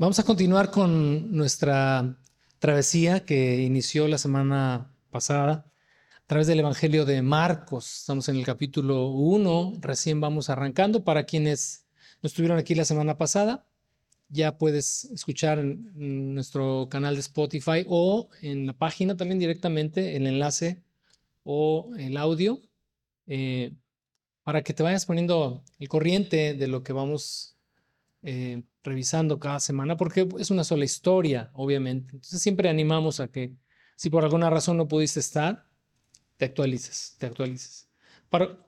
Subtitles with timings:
[0.00, 2.16] Vamos a continuar con nuestra
[2.58, 5.70] travesía que inició la semana pasada
[6.16, 7.98] a través del Evangelio de Marcos.
[7.98, 11.04] Estamos en el capítulo 1, recién vamos arrancando.
[11.04, 11.84] Para quienes
[12.22, 13.66] no estuvieron aquí la semana pasada,
[14.30, 20.26] ya puedes escuchar en nuestro canal de Spotify o en la página también directamente el
[20.26, 20.82] enlace
[21.44, 22.62] o el audio
[23.26, 23.74] eh,
[24.44, 27.58] para que te vayas poniendo el corriente de lo que vamos
[28.22, 32.16] eh, revisando cada semana, porque es una sola historia, obviamente.
[32.16, 33.54] Entonces siempre animamos a que
[33.96, 35.66] si por alguna razón no pudiste estar,
[36.36, 37.88] te actualices, te actualices.
[38.30, 38.58] Para,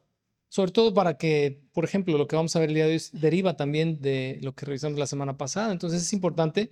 [0.49, 3.03] sobre todo para que, por ejemplo, lo que vamos a ver el día de hoy
[3.13, 5.73] deriva también de lo que revisamos la semana pasada.
[5.73, 6.71] Entonces es importante,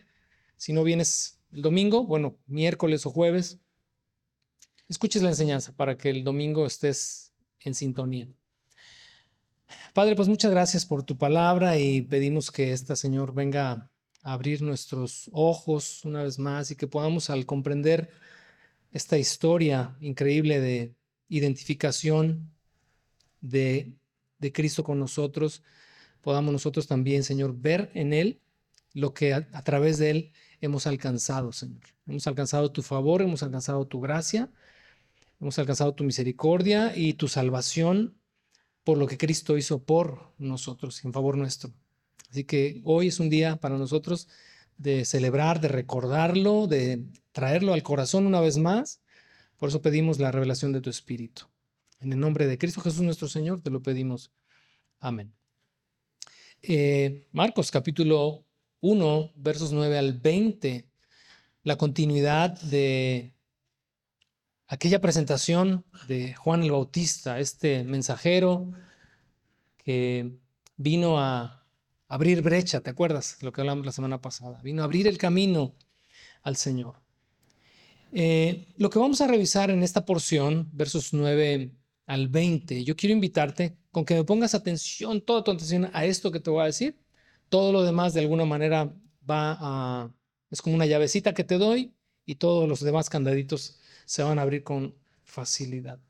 [0.57, 3.59] si no vienes el domingo, bueno, miércoles o jueves,
[4.89, 8.29] escuches la enseñanza para que el domingo estés en sintonía.
[9.95, 13.91] Padre, pues muchas gracias por tu palabra y pedimos que esta, Señor, venga
[14.23, 18.11] a abrir nuestros ojos una vez más y que podamos al comprender
[18.93, 20.95] esta historia increíble de
[21.29, 22.51] identificación
[23.41, 23.95] de,
[24.39, 25.63] de Cristo con nosotros,
[26.21, 28.41] podamos nosotros también, Señor, ver en Él
[28.93, 31.83] lo que a, a través de Él hemos alcanzado, Señor.
[32.07, 34.51] Hemos alcanzado tu favor, hemos alcanzado tu gracia,
[35.41, 38.20] hemos alcanzado tu misericordia y tu salvación
[38.85, 41.73] por lo que Cristo hizo por nosotros, en favor nuestro.
[42.31, 44.29] Así que hoy es un día para nosotros
[44.79, 49.03] de celebrar, de recordarlo, de traerlo al corazón una vez más.
[49.57, 51.47] Por eso pedimos la revelación de tu Espíritu.
[52.01, 54.33] En el nombre de Cristo Jesús nuestro Señor te lo pedimos.
[55.01, 55.35] Amén.
[56.63, 58.45] Eh, Marcos capítulo
[58.81, 60.89] 1, versos 9 al 20,
[61.63, 63.35] la continuidad de
[64.71, 68.71] aquella presentación de Juan el Bautista, este mensajero
[69.77, 70.39] que
[70.77, 71.67] vino a
[72.07, 74.61] abrir brecha, ¿te acuerdas lo que hablamos la semana pasada?
[74.63, 75.75] Vino a abrir el camino
[76.43, 77.03] al Señor.
[78.13, 81.73] Eh, lo que vamos a revisar en esta porción, versos 9
[82.07, 86.31] al 20, yo quiero invitarte con que me pongas atención, toda tu atención a esto
[86.31, 86.97] que te voy a decir.
[87.49, 88.95] Todo lo demás de alguna manera
[89.29, 90.15] va a,
[90.49, 91.93] es como una llavecita que te doy
[92.25, 93.80] y todos los demás candaditos
[94.11, 96.01] se van a abrir con facilidad.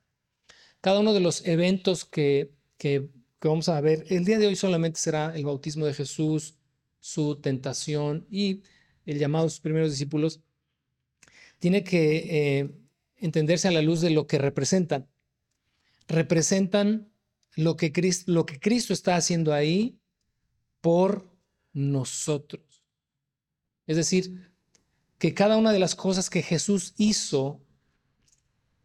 [0.81, 3.11] Cada uno de los eventos que, que,
[3.43, 6.57] vamos a ver, el día de hoy solamente será el bautismo de Jesús,
[6.99, 8.63] su tentación y
[9.05, 10.41] el llamado a sus primeros discípulos,
[11.59, 12.71] tiene que eh,
[13.19, 15.07] entenderse a la luz de lo que representan.
[16.09, 17.13] Representan
[17.55, 19.99] lo que, Cristo, lo que Cristo está haciendo ahí
[20.81, 21.29] por
[21.75, 22.83] nosotros.
[23.87, 24.55] Es decir,
[25.19, 27.61] que cada una de las cosas que Jesús hizo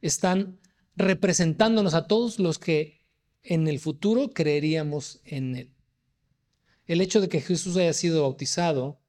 [0.08, 0.60] están
[0.96, 3.02] representándonos a todos los que
[3.44, 5.72] en el futuro creeríamos en Él.
[6.88, 9.00] El hecho de que Jesús haya sido bautizado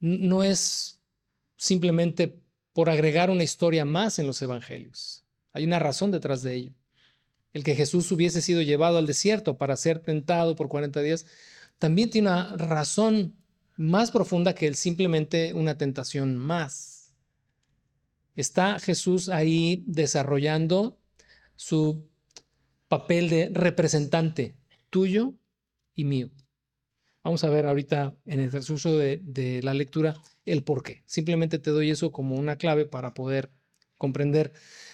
[0.00, 1.00] no es
[1.56, 2.40] simplemente
[2.72, 5.24] por agregar una historia más en los evangelios.
[5.52, 6.72] Hay una razón detrás de ello.
[7.52, 11.26] El que Jesús hubiese sido llevado al desierto para ser tentado por 40 días
[11.78, 13.36] también tiene una razón
[13.76, 17.01] más profunda que simplemente una tentación más.
[18.34, 20.98] Está Jesús ahí desarrollando
[21.56, 22.08] su
[22.88, 24.56] papel de representante
[24.90, 25.34] tuyo
[25.94, 26.30] y mío.
[27.24, 31.02] Vamos a ver ahorita en el transcurso de, la lectura el por qué.
[31.06, 33.50] Simplemente te doy eso como una clave para poder
[33.96, 34.52] comprender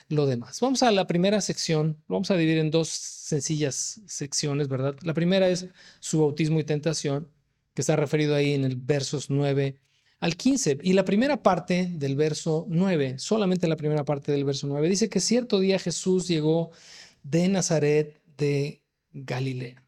[0.09, 0.61] lo demás.
[0.61, 4.95] Vamos a la primera sección, vamos a dividir en dos sencillas secciones, ¿verdad?
[5.03, 5.69] La primera es
[6.01, 7.31] su bautismo y tentación,
[7.75, 9.81] que está referido ahí en el versos 9
[10.21, 10.79] al 15.
[10.83, 15.09] Y la primera parte del verso 9, solamente la primera parte del verso 9, dice
[15.09, 16.71] que cierto día Jesús llegó
[17.23, 19.85] de Nazaret de Galilea.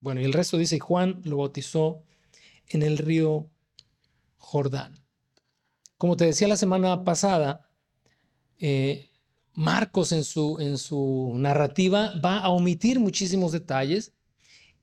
[0.00, 2.02] Bueno, y el resto dice, Juan lo bautizó
[2.68, 3.50] en el río
[4.36, 4.94] Jordán.
[5.98, 7.68] Como te decía la semana pasada,
[8.58, 9.10] eh,
[9.54, 14.12] Marcos en su, en su narrativa va a omitir muchísimos detalles.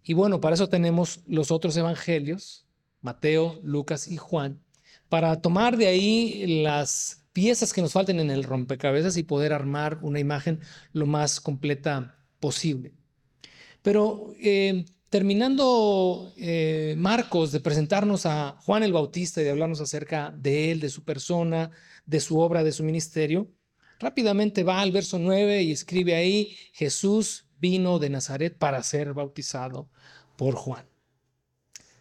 [0.04, 2.66] Y bueno, para eso tenemos los otros evangelios,
[3.02, 4.63] Mateo, Lucas y Juan,
[5.14, 10.00] para tomar de ahí las piezas que nos falten en el rompecabezas y poder armar
[10.02, 10.60] una imagen
[10.92, 12.94] lo más completa posible.
[13.84, 20.34] Pero eh, terminando eh, Marcos de presentarnos a Juan el Bautista y de hablarnos acerca
[20.36, 21.70] de él, de su persona,
[22.08, 23.52] de su obra, de su ministerio,
[24.00, 29.92] rápidamente va al verso 9 y escribe ahí, Jesús vino de Nazaret para ser bautizado
[30.38, 30.88] por Juan.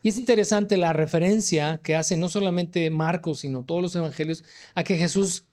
[0.03, 4.45] Y es interesante la referencia que hace no solamente Marcos, sino todos los evangelios,
[4.75, 5.47] a que Jesús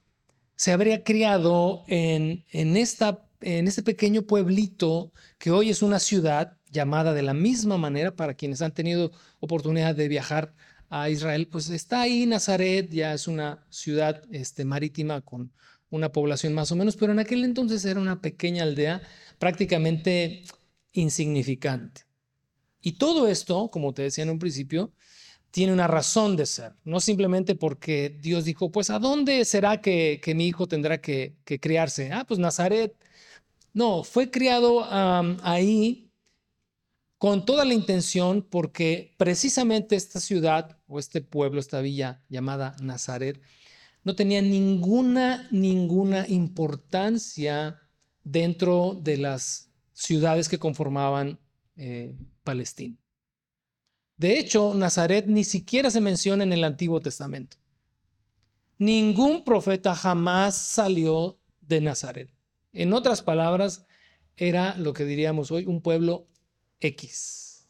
[0.56, 6.58] se habría criado en, en, esta, en este pequeño pueblito que hoy es una ciudad
[6.70, 10.54] llamada de la misma manera para quienes han tenido oportunidad de viajar
[10.90, 15.52] a Israel, pues está ahí Nazaret, ya es una ciudad este, marítima con
[15.88, 19.00] una población más o menos, pero en aquel entonces era una pequeña aldea
[19.38, 20.42] prácticamente
[20.92, 22.09] insignificante.
[22.80, 24.92] Y todo esto, como te decía en un principio,
[25.50, 30.20] tiene una razón de ser, no simplemente porque Dios dijo, pues ¿a dónde será que,
[30.34, 32.12] mi hijo tendrá que, criarse?
[32.12, 32.94] Ah, pues Nazaret.
[33.72, 34.84] No, fue criado
[35.42, 36.10] ahí
[37.18, 43.40] con toda la intención porque precisamente esta ciudad o este pueblo, esta villa llamada Nazaret,
[44.04, 47.78] no tenía ninguna, ninguna importancia
[48.24, 51.38] dentro de las ciudades que conformaban
[51.82, 52.94] eh, Palestina.
[54.18, 57.56] De hecho, Nazaret ni siquiera se menciona en el Antiguo Testamento.
[58.76, 62.30] Ningún profeta jamás salió de Nazaret.
[62.74, 63.86] En otras palabras,
[64.36, 66.28] era lo que diríamos hoy un pueblo
[66.80, 67.66] X,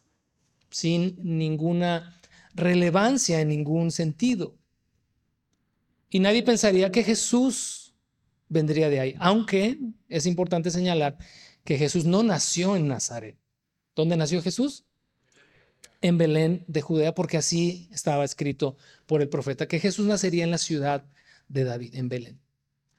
[0.70, 2.20] sin ninguna
[2.52, 4.58] relevancia en ningún sentido.
[6.10, 7.94] Y nadie pensaría que Jesús
[8.48, 9.78] vendría de ahí, aunque
[10.08, 11.16] es importante señalar
[11.62, 13.39] que Jesús no nació en Nazaret.
[13.94, 14.84] ¿Dónde nació Jesús?
[16.00, 18.76] En Belén de Judea, porque así estaba escrito
[19.06, 21.04] por el profeta, que Jesús nacería en la ciudad
[21.48, 22.40] de David, en Belén.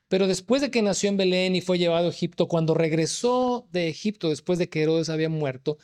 [0.08, 3.88] Pero después de que nació en Belén y fue llevado a Egipto, cuando regresó de
[3.88, 5.78] Egipto, después de que Herodes había muerto,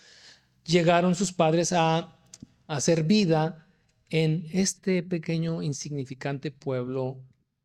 [0.66, 2.20] llegaron sus padres a
[2.68, 3.66] hacer vida
[4.10, 7.24] en este pequeño insignificante pueblo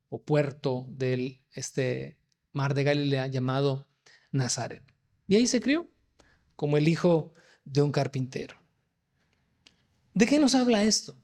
[0.09, 2.17] o puerto del este
[2.53, 3.89] mar de Galilea llamado
[4.31, 4.83] Nazaret.
[5.27, 5.89] Y ahí se crió
[6.63, 7.33] como el hijo
[7.65, 8.55] de un carpintero.
[10.15, 11.17] ¿De qué nos habla esto?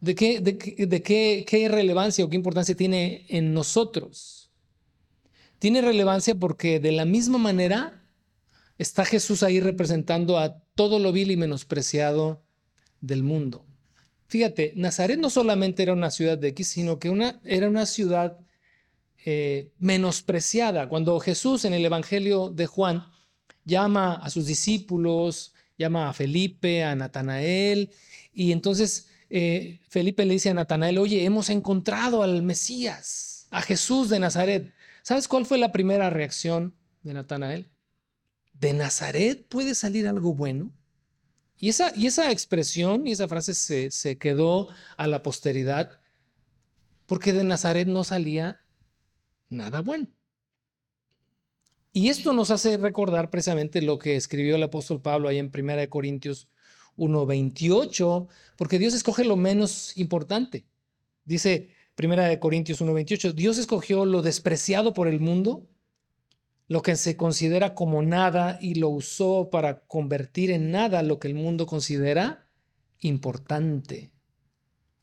[0.00, 0.56] ¿De qué, de,
[1.02, 4.52] qué, qué relevancia o qué importancia tiene en nosotros?
[5.58, 8.06] Tiene relevancia porque de la misma manera
[8.78, 12.44] está Jesús ahí representando a todo lo vil y menospreciado
[13.00, 13.66] del mundo.
[14.28, 18.38] Fíjate, Nazaret no solamente era una ciudad de X, sino que una, era una ciudad
[19.24, 20.88] eh, menospreciada.
[20.88, 23.10] Cuando Jesús en el Evangelio de Juan
[23.64, 27.90] llama a sus discípulos, llama a Felipe, a Natanael,
[28.32, 34.08] y entonces eh, Felipe le dice a Natanael, oye, hemos encontrado al Mesías, a Jesús
[34.08, 34.72] de Nazaret.
[35.02, 37.70] ¿Sabes cuál fue la primera reacción de Natanael?
[38.52, 40.72] ¿De Nazaret puede salir algo bueno?
[41.58, 46.00] Y esa, y esa expresión y esa frase se, se quedó a la posteridad
[47.06, 48.60] porque de Nazaret no salía
[49.48, 50.06] nada bueno.
[51.92, 55.90] Y esto nos hace recordar precisamente lo que escribió el apóstol Pablo ahí en 1
[55.90, 56.48] Corintios
[56.96, 60.66] 1.28, porque Dios escoge lo menos importante.
[61.24, 65.66] Dice 1 Corintios 1.28, Dios escogió lo despreciado por el mundo
[66.70, 71.26] lo que se considera como nada y lo usó para convertir en nada lo que
[71.26, 72.46] el mundo considera
[73.00, 74.12] importante.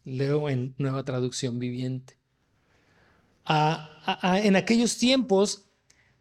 [0.06, 2.18] Leo en nueva traducción viviente.
[3.46, 5.67] en aquellos tiempos,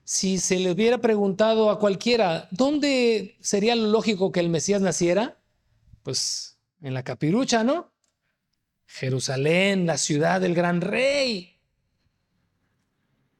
[0.07, 5.43] si se le hubiera preguntado a cualquiera, ¿dónde sería lo lógico que el Mesías naciera?
[6.03, 7.93] Pues en la capirucha, ¿no?
[8.87, 11.57] Jerusalén, la ciudad del gran rey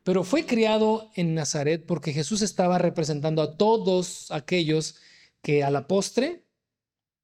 [0.07, 5.01] pero fue criado en Nazaret porque Jesús estaba representando a todos aquellos
[5.43, 6.47] que a la postre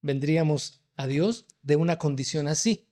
[0.00, 2.88] vendríamos a Dios de una condición así.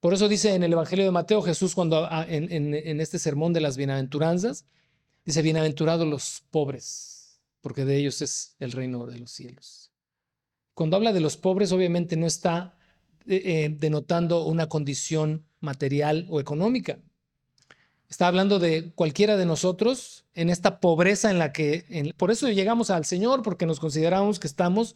[0.00, 3.52] Por eso dice en el Evangelio de Mateo Jesús cuando ah, en, en este sermón
[3.52, 4.66] de las bienaventuranzas,
[5.26, 9.92] dice, bienaventurados los pobres, porque de ellos es el reino de los cielos.
[10.72, 12.78] Cuando habla de los pobres, obviamente no está
[13.26, 17.00] eh, eh, denotando una condición material o económica.
[18.08, 22.90] Está hablando de cualquiera de nosotros en esta pobreza en la que, por eso llegamos
[22.90, 24.94] al Señor, porque nos consideramos que estamos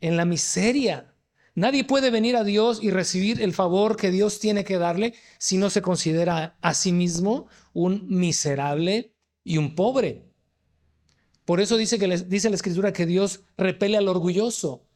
[0.00, 1.12] en la miseria.
[1.56, 5.56] Nadie puede venir a Dios y recibir el favor que Dios tiene que darle si
[5.56, 9.13] no se considera a sí mismo un miserable
[9.44, 10.24] y un pobre.
[11.44, 14.86] Por eso dice que dice la escritura que Dios repele al orgulloso.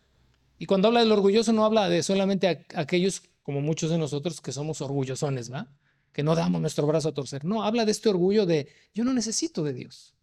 [0.59, 4.53] Y cuando habla del orgulloso no habla de solamente aquellos como muchos de nosotros que
[4.53, 5.71] somos orgullosones, ¿va?
[6.13, 7.45] que no damos nuestro brazo a torcer.
[7.45, 10.15] No, habla de este orgullo de yo no necesito de Dios.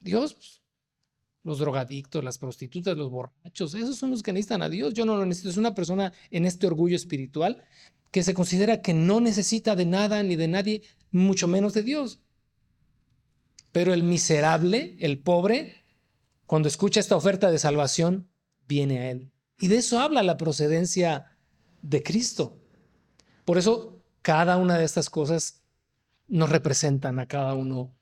[0.00, 0.62] Dios, pues,
[1.44, 4.94] los drogadictos, las prostitutas, los borrachos, esos son los que necesitan a Dios.
[4.94, 5.50] Yo no lo necesito.
[5.50, 7.62] Es una persona en este orgullo espiritual
[8.10, 12.20] que se considera que no necesita de nada ni de nadie, mucho menos de Dios.
[13.72, 15.84] Pero el miserable, el pobre,
[16.46, 18.28] cuando escucha esta oferta de salvación,
[18.68, 19.32] viene a Él.
[19.58, 21.36] Y de eso habla la procedencia
[21.82, 22.58] de Cristo.
[23.44, 25.62] Por eso cada una de estas cosas
[26.28, 27.94] nos representan a cada uno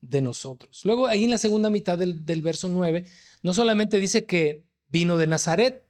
[0.00, 0.82] de nosotros.
[0.84, 3.06] Luego, ahí en la segunda mitad del, verso 9,
[3.42, 5.84] no solamente dice que vino de Nazaret,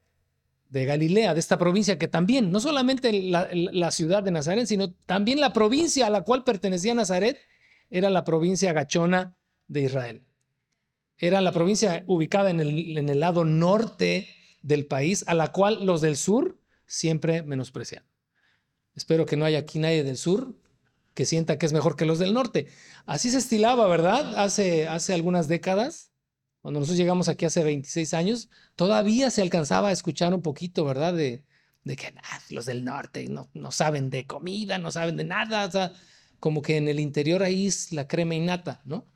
[0.69, 5.41] de Galilea, de esta provincia que también, no solamente la, ciudad de Nazaret, sino también
[5.41, 7.39] la provincia a la cual pertenecía Nazaret,
[7.92, 9.37] era la provincia gachona
[9.68, 10.26] de Israel.
[11.16, 14.28] Era la provincia ubicada en el, en el lado norte
[14.62, 18.04] del país, a la cual los del sur siempre menosprecian.
[18.96, 20.56] Espero que no haya aquí nadie del sur
[21.14, 22.66] que sienta que es mejor que los del norte.
[23.06, 24.34] Así se estilaba, ¿verdad?
[24.37, 26.12] Hace, hace algunas décadas
[26.62, 31.12] cuando nosotros llegamos aquí hace 26 años, todavía se alcanzaba a escuchar un poquito, ¿verdad?
[31.12, 31.44] De,
[31.82, 32.14] de que
[32.50, 35.92] los del norte no, no, saben de comida, no saben de nada, o sea,
[36.42, 39.06] como que en el interior ahí es la crema innata, ¿no?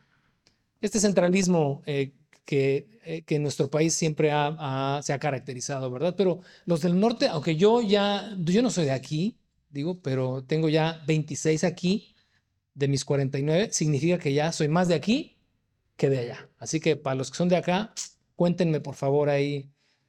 [0.81, 2.13] Este centralismo eh,
[2.45, 6.15] que, eh, que, nuestro país siempre se ha caracterizado, ¿verdad?
[6.17, 9.41] Pero los del norte, aunque yo ya, yo no soy de aquí,
[9.71, 12.15] digo, pero tengo ya 26 aquí
[12.75, 15.37] de mis 49, significa que ya soy más de aquí
[15.97, 16.49] que de allá.
[16.59, 17.93] Así que para los que son de acá,
[18.37, 19.69] cuéntenme por favor ahí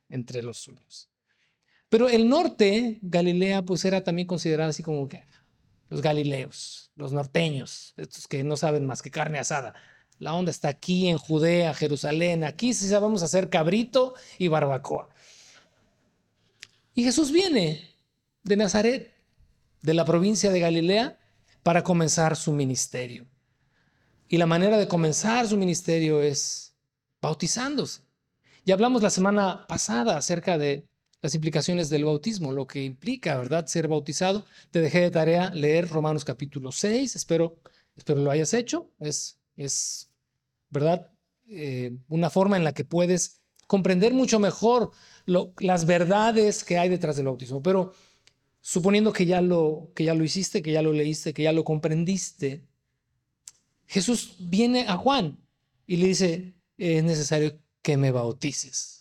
[0.09, 1.09] entre los suyos.
[1.89, 5.23] Pero el norte, Galilea, pues era también considerado así como que
[5.89, 9.73] los galileos, los norteños, estos que no saben más que carne asada.
[10.19, 15.09] La onda está aquí en Judea, Jerusalén, aquí sí sabemos hacer cabrito y barbacoa.
[16.93, 17.93] Y Jesús viene
[18.43, 19.13] de Nazaret,
[19.81, 21.19] de la provincia de Galilea,
[21.61, 23.27] para comenzar su ministerio.
[24.27, 26.75] Y la manera de comenzar su ministerio es
[27.21, 28.01] bautizándose.
[28.65, 30.87] Ya hablamos la semana pasada acerca de
[31.21, 34.45] las implicaciones del bautismo, lo que implica, ¿verdad?, ser bautizado.
[34.71, 37.57] Te dejé de tarea leer Romanos capítulo 6, espero,
[37.95, 38.91] espero lo hayas hecho.
[38.99, 40.09] Es, es
[40.69, 41.11] ¿verdad?,
[41.49, 44.91] eh, una forma en la que puedes comprender mucho mejor
[45.25, 47.61] las verdades que hay detrás del bautismo.
[47.61, 47.93] Pero
[48.61, 51.63] suponiendo que ya, lo, que ya lo hiciste, que ya lo leíste, que ya lo
[51.63, 52.63] comprendiste,
[53.87, 55.37] Jesús viene a Juan
[55.85, 58.96] y le dice, es necesario que me bautices.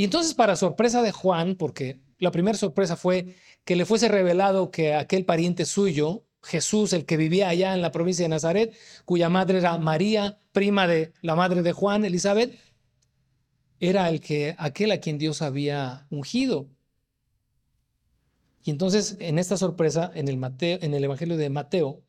[0.00, 4.70] Y entonces, para sorpresa de Juan, porque la primera sorpresa fue que le fuese revelado
[4.70, 9.28] que aquel pariente suyo, Jesús, el que vivía allá en la provincia de Nazaret, cuya
[9.28, 12.58] madre era María, prima de la madre de Juan, Elizabeth,
[13.78, 16.70] era el que aquel a quien Dios había ungido.
[18.64, 22.02] Y entonces, en esta sorpresa, en el, Mateo, en el Evangelio de Mateo,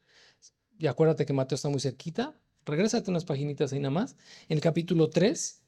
[0.79, 2.39] y acuérdate que Mateo está muy cerquita.
[2.63, 4.15] Regrésate unas paginitas ahí nada más.
[4.48, 5.61] En el capítulo 3.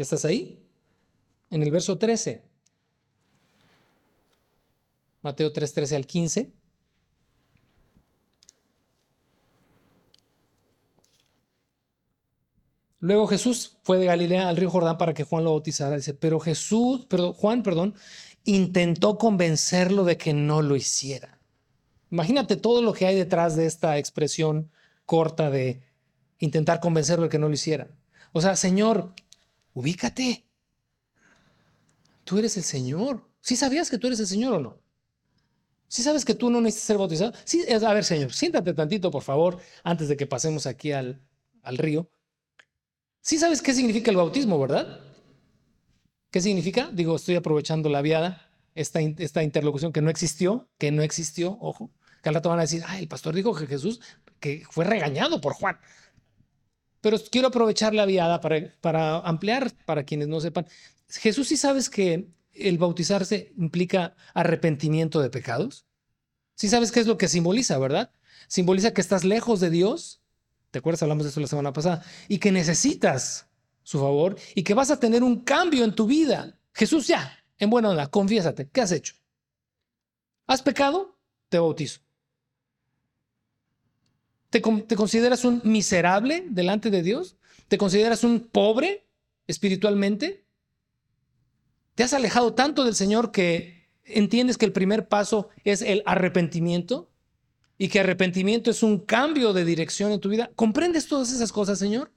[0.00, 0.58] ¿Ya estás ahí?
[1.50, 2.42] En el verso 13.
[5.20, 6.52] Mateo 3, 13 al 15.
[13.00, 15.96] Luego Jesús fue de Galilea al río Jordán para que Juan lo bautizara.
[15.96, 17.94] Dice, pero Jesús, Juan, perdón,
[18.44, 21.38] intentó convencerlo de que no lo hiciera.
[22.10, 24.70] Imagínate todo lo que hay detrás de esta expresión
[25.04, 25.82] corta de
[26.38, 27.88] intentar convencerlo de que no lo hiciera.
[28.32, 29.12] O sea, Señor,
[29.74, 30.46] ubícate.
[32.24, 33.28] Tú eres el Señor.
[33.40, 34.80] ¿Sí sabías que tú eres el Señor o no?
[35.88, 37.32] ¿Sí sabes que tú no necesitas ser bautizado?
[37.44, 41.20] Sí, a ver, Señor, siéntate tantito, por favor, antes de que pasemos aquí al,
[41.62, 42.08] al río.
[43.20, 45.00] Sí sabes qué significa el bautismo, ¿verdad?
[46.30, 46.90] ¿Qué significa?
[46.92, 51.90] Digo, estoy aprovechando la viada, esta, esta interlocución que no existió, que no existió, ojo.
[52.22, 54.00] Que al rato van a decir, ay, el pastor dijo que Jesús
[54.40, 55.78] que fue regañado por Juan.
[57.00, 60.66] Pero quiero aprovechar la viada para, ampliar para quienes no sepan.
[61.08, 65.86] Jesús sí sabes que el bautizarse implica arrepentimiento de pecados.
[66.54, 68.12] Sí sabes qué es lo que simboliza, ¿verdad?
[68.48, 70.20] Simboliza que estás lejos de Dios.
[70.70, 71.02] ¿Te acuerdas?
[71.02, 72.04] Hablamos de eso la semana pasada.
[72.28, 73.48] Y que necesitas
[73.82, 76.58] su favor y que vas a tener un cambio en tu vida.
[76.74, 78.68] Jesús ya, en buena onda, confiésate.
[78.68, 79.14] ¿Qué has hecho?
[80.46, 81.18] ¿Has pecado?
[81.48, 82.00] Te bautizo.
[84.50, 87.36] ¿Te, consideras un miserable delante de Dios?
[87.68, 89.06] ¿Te consideras un pobre
[89.46, 90.44] espiritualmente?
[91.94, 97.08] ¿Te has alejado tanto del Señor que entiendes que el primer paso es el arrepentimiento?
[97.78, 100.50] Y que arrepentimiento es un cambio de dirección en tu vida.
[100.54, 102.12] ¿Comprendes todas esas cosas, Señor?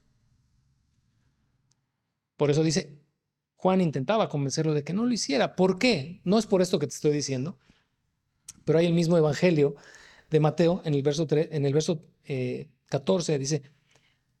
[2.36, 2.98] Por eso dice,
[3.54, 5.54] Juan intentaba convencerlo de que no lo hiciera.
[5.56, 6.20] ¿Por qué?
[6.24, 7.58] No es por esto que te estoy diciendo,
[8.64, 9.76] pero hay el mismo evangelio
[10.34, 12.02] de Mateo en el verso, en el verso
[12.86, 13.62] 14 eh, dice,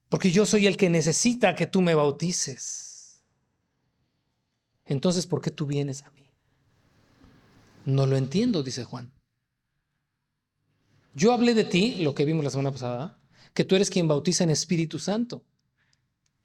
[0.08, 3.22] porque yo soy el que necesita que tú me bautices.
[4.86, 6.28] Entonces, ¿por qué tú vienes a mí?
[7.84, 9.12] No lo entiendo, dice Juan.
[11.14, 13.20] Yo hablé de ti, lo que vimos la semana pasada,
[13.54, 15.44] que tú eres quien bautiza en Espíritu Santo,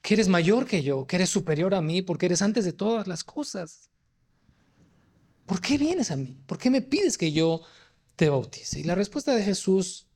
[0.00, 3.08] que eres mayor que yo, que eres superior a mí, porque eres antes de todas
[3.08, 3.90] las cosas.
[5.44, 6.38] ¿Por qué vienes a mí?
[6.46, 7.62] ¿Por qué me pides que yo
[8.20, 8.80] te bautice?
[8.80, 10.06] Y la respuesta de Jesús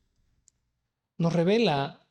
[1.17, 2.07] nos revela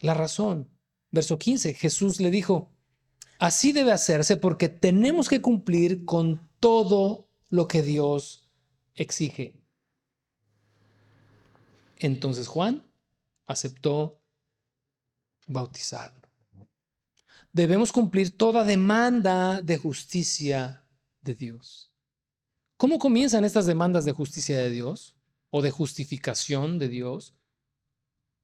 [0.00, 0.68] la razón.
[1.10, 2.70] Verso 15, Jesús le dijo,
[3.38, 8.50] Así debe hacerse porque tenemos que cumplir con todo lo que Dios
[8.94, 9.54] exige.
[11.96, 12.84] Entonces Juan
[13.46, 14.20] aceptó
[15.46, 16.28] bautizarlo.
[17.50, 20.84] Debemos cumplir toda demanda de justicia
[21.22, 21.93] de Dios.
[22.84, 25.16] ¿Cómo comienzan estas demandas de justicia de Dios
[25.48, 27.34] o de justificación de Dios?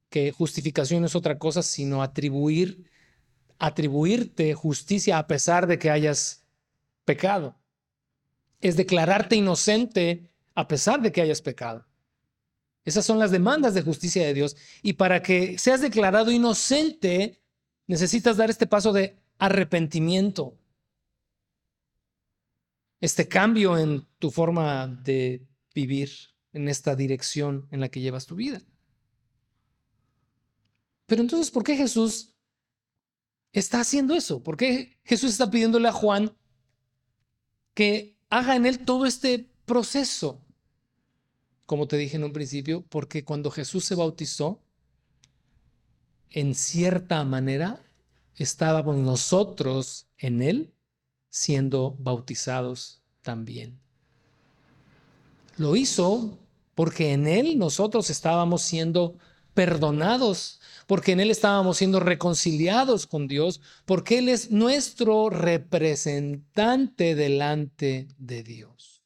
[0.08, 2.90] Que justificación es otra cosa sino atribuir
[3.58, 6.46] atribuirte justicia a pesar de que hayas
[7.04, 7.60] pecado.
[8.62, 11.86] Es declararte inocente a pesar de que hayas pecado.
[12.86, 14.56] Esas son las demandas de justicia de Dios.
[14.80, 17.42] Y para que seas declarado inocente,
[17.86, 20.56] necesitas dar este paso de arrepentimiento.
[23.00, 26.10] Este cambio en tu forma de vivir,
[26.52, 28.60] en esta dirección en la que llevas tu vida.
[31.06, 32.34] Pero entonces, ¿por qué Jesús
[33.52, 34.42] está haciendo eso?
[34.42, 36.36] ¿Por qué Jesús está pidiéndole a Juan
[37.74, 40.44] que haga en él todo este proceso?
[41.70, 44.60] como te dije en un principio, porque cuando Jesús se bautizó,
[46.30, 47.80] en cierta manera
[48.34, 50.74] estábamos nosotros en Él
[51.30, 53.78] siendo bautizados también.
[55.56, 56.38] Lo hizo
[56.74, 59.16] porque en Él nosotros estábamos siendo
[59.54, 68.08] perdonados, porque en Él estábamos siendo reconciliados con Dios, porque Él es nuestro representante delante
[68.18, 69.02] de Dios.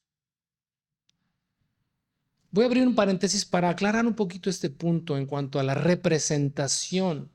[2.50, 5.74] Voy a abrir un paréntesis para aclarar un poquito este punto en cuanto a la
[5.74, 7.32] representación.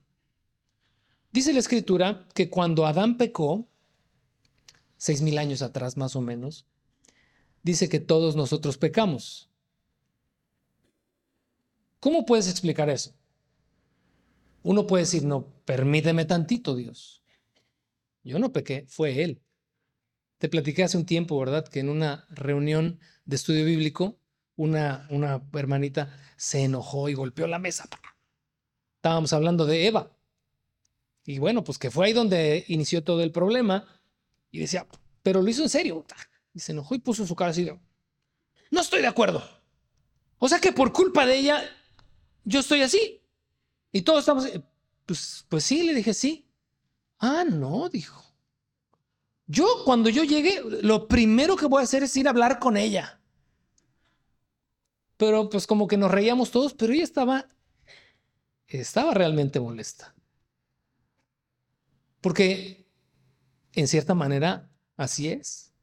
[1.34, 3.69] Dice la escritura que cuando Adán pecó,
[5.00, 6.68] seis mil años atrás más o menos,
[7.64, 9.50] dice que todos nosotros pecamos.
[12.00, 13.16] ¿Cómo puedes explicar eso?
[14.62, 17.24] Uno puede decir, no, permíteme tantito, Dios.
[18.24, 19.42] Yo no pequé, fue Él.
[20.38, 21.68] Te platiqué hace un tiempo, ¿verdad?
[21.68, 24.20] Que en una reunión de estudio bíblico
[24.57, 27.88] una, una hermanita se enojó y golpeó la mesa.
[28.98, 30.12] Estábamos hablando de Eva.
[31.25, 33.99] Y bueno, pues que fue ahí donde inició todo el problema.
[34.51, 34.88] Y decía,
[35.24, 36.05] pero lo hizo en serio.
[36.53, 37.70] Y se enojó y puso su cara así
[38.72, 39.44] no estoy de acuerdo.
[40.38, 41.64] O sea que por culpa de ella,
[42.44, 43.20] yo estoy así.
[43.92, 44.48] Y todos estamos,
[45.07, 46.48] pues, pues sí, le dije sí.
[47.18, 48.24] Ah, no, dijo.
[49.48, 52.77] Yo cuando yo llegue, lo primero que voy a hacer es ir a hablar con
[52.77, 53.20] ella
[55.20, 57.46] pero pues como que nos reíamos todos, pero ella estaba,
[58.68, 60.16] estaba realmente molesta.
[62.22, 62.78] Porque
[63.74, 65.74] en cierta manera así es.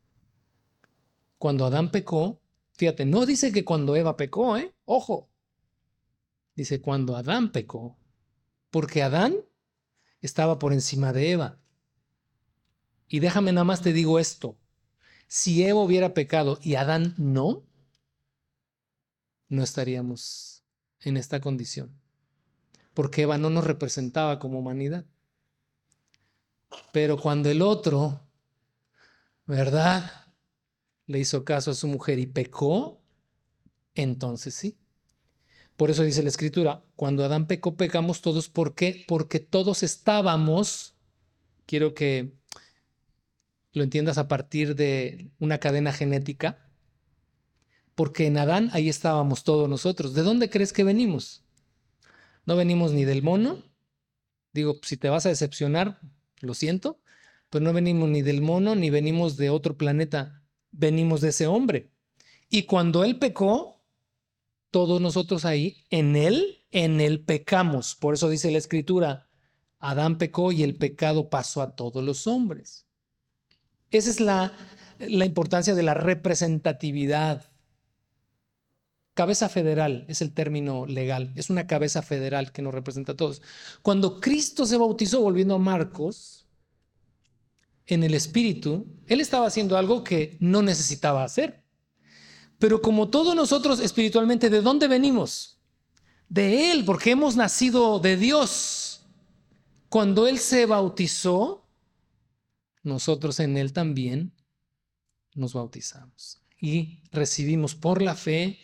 [1.38, 2.40] Cuando Adán pecó,
[2.72, 4.74] fíjate, no dice que cuando Eva pecó, ¿eh?
[4.84, 5.30] Ojo.
[6.54, 7.98] Dice cuando Adán pecó.
[8.70, 9.36] Porque Adán
[10.20, 11.58] estaba por encima de Eva.
[13.08, 14.58] Y déjame nada más te digo esto.
[15.28, 17.64] Si Eva hubiera pecado y Adán no,
[19.48, 20.64] no estaríamos
[21.00, 22.00] en esta condición.
[22.94, 25.04] Porque Eva no nos representaba como humanidad.
[26.92, 28.20] Pero cuando el otro,
[29.46, 30.10] ¿verdad?
[31.06, 33.00] Le hizo caso a su mujer y pecó,
[33.94, 34.78] entonces sí.
[35.76, 38.48] Por eso dice la escritura, cuando Adán pecó, pecamos todos.
[38.48, 39.04] ¿Por qué?
[39.06, 40.96] Porque todos estábamos,
[41.66, 42.32] quiero que
[43.72, 46.70] lo entiendas a partir de una cadena genética,
[47.94, 50.14] porque en Adán ahí estábamos todos nosotros.
[50.14, 51.44] ¿De dónde crees que venimos?
[52.46, 53.62] No venimos ni del mono.
[54.52, 56.00] Digo, si te vas a decepcionar,
[56.40, 57.00] lo siento,
[57.50, 60.42] pero no venimos ni del mono ni venimos de otro planeta.
[60.70, 61.92] Venimos de ese hombre.
[62.50, 63.82] Y cuando él pecó,
[64.70, 67.94] todos nosotros ahí, en él, en él pecamos.
[67.94, 69.28] Por eso dice la escritura,
[69.78, 72.86] Adán pecó y el pecado pasó a todos los hombres.
[73.90, 74.52] Esa es la,
[74.98, 77.50] la importancia de la representatividad
[79.16, 83.40] Cabeza federal es el término legal, es una cabeza federal que nos representa a todos.
[83.80, 86.46] Cuando Cristo se bautizó, volviendo a Marcos,
[87.86, 91.64] en el Espíritu, Él estaba haciendo algo que no necesitaba hacer.
[92.58, 95.62] Pero como todos nosotros espiritualmente, ¿de dónde venimos?
[96.28, 99.06] De Él, porque hemos nacido de Dios.
[99.88, 101.66] Cuando Él se bautizó,
[102.82, 104.34] nosotros en Él también
[105.34, 108.58] nos bautizamos y recibimos por la fe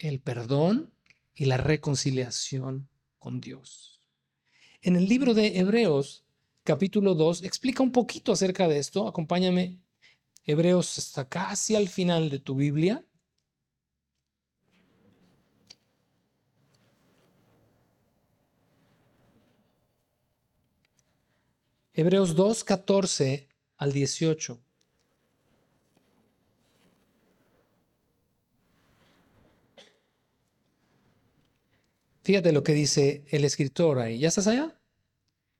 [0.00, 0.92] el perdón
[1.34, 4.00] y la reconciliación con Dios.
[4.80, 6.24] En el libro de Hebreos,
[6.64, 9.06] capítulo 2, explica un poquito acerca de esto.
[9.06, 9.78] Acompáñame.
[10.44, 13.04] Hebreos está casi al final de tu Biblia.
[21.92, 24.58] Hebreos 2, 14 al 18.
[32.30, 34.20] Fíjate lo que dice el escritor ahí.
[34.20, 34.80] ¿Ya estás allá?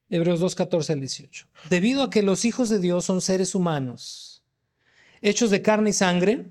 [0.08, 1.48] Hebreos 2, 14 al 18.
[1.68, 4.44] Debido a que los hijos de Dios son seres humanos,
[5.20, 6.46] hechos de carne y sangre,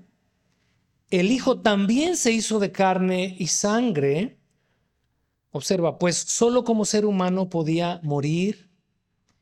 [1.08, 4.36] el Hijo también se hizo de carne y sangre.
[5.52, 8.68] Observa, pues solo como ser humano podía morir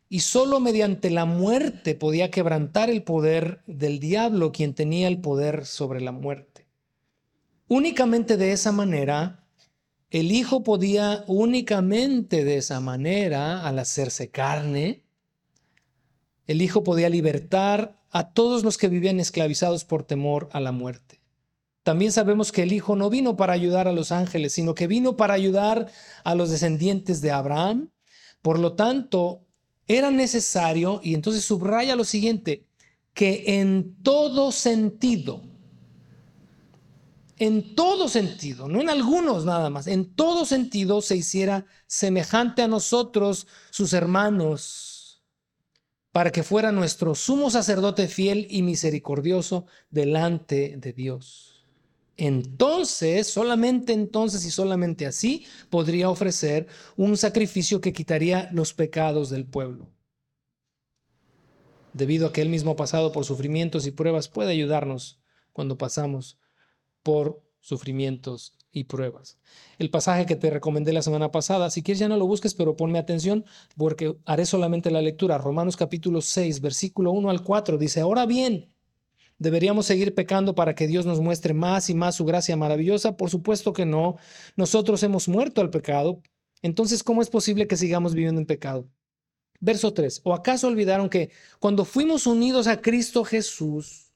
[0.09, 5.67] y solo mediante la muerte podía quebrantar el poder del diablo, quien tenía el poder
[5.67, 6.69] sobre la muerte.
[7.67, 9.45] Únicamente de esa manera
[10.11, 15.03] el Hijo podía únicamente de esa manera, al hacerse carne,
[16.47, 21.21] el Hijo podía libertar a todos los que vivían esclavizados por temor a la muerte.
[21.83, 25.17] También sabemos que el Hijo no vino para ayudar a los ángeles, sino que vino
[25.17, 25.91] para ayudar
[26.25, 27.91] a los descendientes de Abraham.
[28.41, 29.47] Por lo tanto,
[29.87, 32.67] era necesario, y entonces subraya lo siguiente,
[33.13, 35.43] que en todo sentido,
[37.39, 42.69] en todo sentido, no en algunos nada más, en todo sentido se hiciera semejante a
[42.69, 45.23] nosotros, sus hermanos,
[46.13, 51.67] para que fuera nuestro sumo sacerdote fiel y misericordioso delante de Dios.
[52.17, 59.47] Entonces, solamente entonces y solamente así podría ofrecer un sacrificio que quitaría los pecados del
[59.47, 59.89] pueblo.
[61.93, 65.21] Debido a que él mismo pasado por sufrimientos y pruebas, puede ayudarnos
[65.53, 66.39] cuando pasamos
[67.09, 69.39] por sufrimientos y pruebas.
[69.79, 72.77] El pasaje que te recomendé la semana pasada, si quieres ya no lo busques, pero
[72.77, 73.47] ponme atención
[73.79, 75.39] porque haré solamente la lectura.
[75.39, 78.75] Romanos capítulo 6, versículo 1 al 4 dice, ahora bien,
[79.39, 83.17] ¿deberíamos seguir pecando para que Dios nos muestre más y más su gracia maravillosa?
[83.17, 84.17] Por supuesto que no.
[84.55, 86.21] Nosotros hemos muerto al pecado.
[86.61, 88.87] Entonces, ¿cómo es posible que sigamos viviendo en pecado?
[89.61, 90.21] Verso 3.
[90.25, 94.13] ¿O acaso olvidaron que cuando fuimos unidos a Cristo Jesús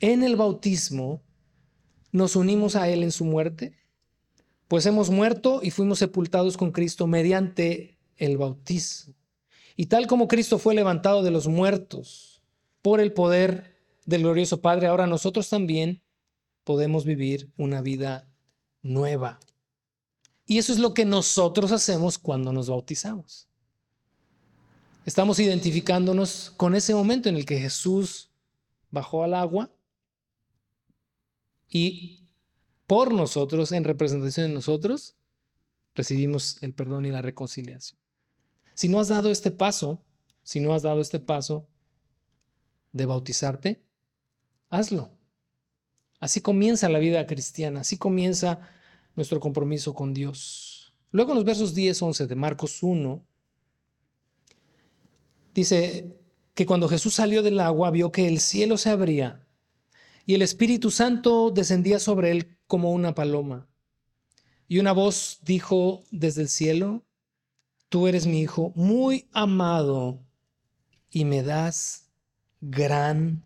[0.00, 1.27] en el bautismo,
[2.12, 3.74] nos unimos a Él en su muerte?
[4.66, 9.14] Pues hemos muerto y fuimos sepultados con Cristo mediante el bautismo.
[9.76, 12.42] Y tal como Cristo fue levantado de los muertos
[12.82, 16.02] por el poder del glorioso Padre, ahora nosotros también
[16.64, 18.28] podemos vivir una vida
[18.82, 19.38] nueva.
[20.46, 23.48] Y eso es lo que nosotros hacemos cuando nos bautizamos.
[25.04, 28.30] Estamos identificándonos con ese momento en el que Jesús
[28.90, 29.70] bajó al agua
[31.68, 32.28] y
[32.86, 35.16] por nosotros, en representación de nosotros,
[35.94, 38.00] recibimos el perdón y la reconciliación.
[38.74, 40.02] Si no has dado este paso,
[40.42, 41.68] si no has dado este paso
[42.92, 43.82] de bautizarte,
[44.70, 45.10] hazlo.
[46.20, 48.60] Así comienza la vida cristiana, así comienza
[49.14, 50.94] nuestro compromiso con Dios.
[51.10, 53.24] Luego en los versos 10, 11 de Marcos 1,
[55.54, 56.16] dice
[56.54, 59.47] que cuando Jesús salió del agua vio que el cielo se abría
[60.28, 63.66] y el Espíritu Santo descendía sobre él como una paloma.
[64.66, 67.02] Y una voz dijo desde el cielo,
[67.88, 70.22] tú eres mi hijo muy amado
[71.08, 72.10] y me das
[72.60, 73.42] gran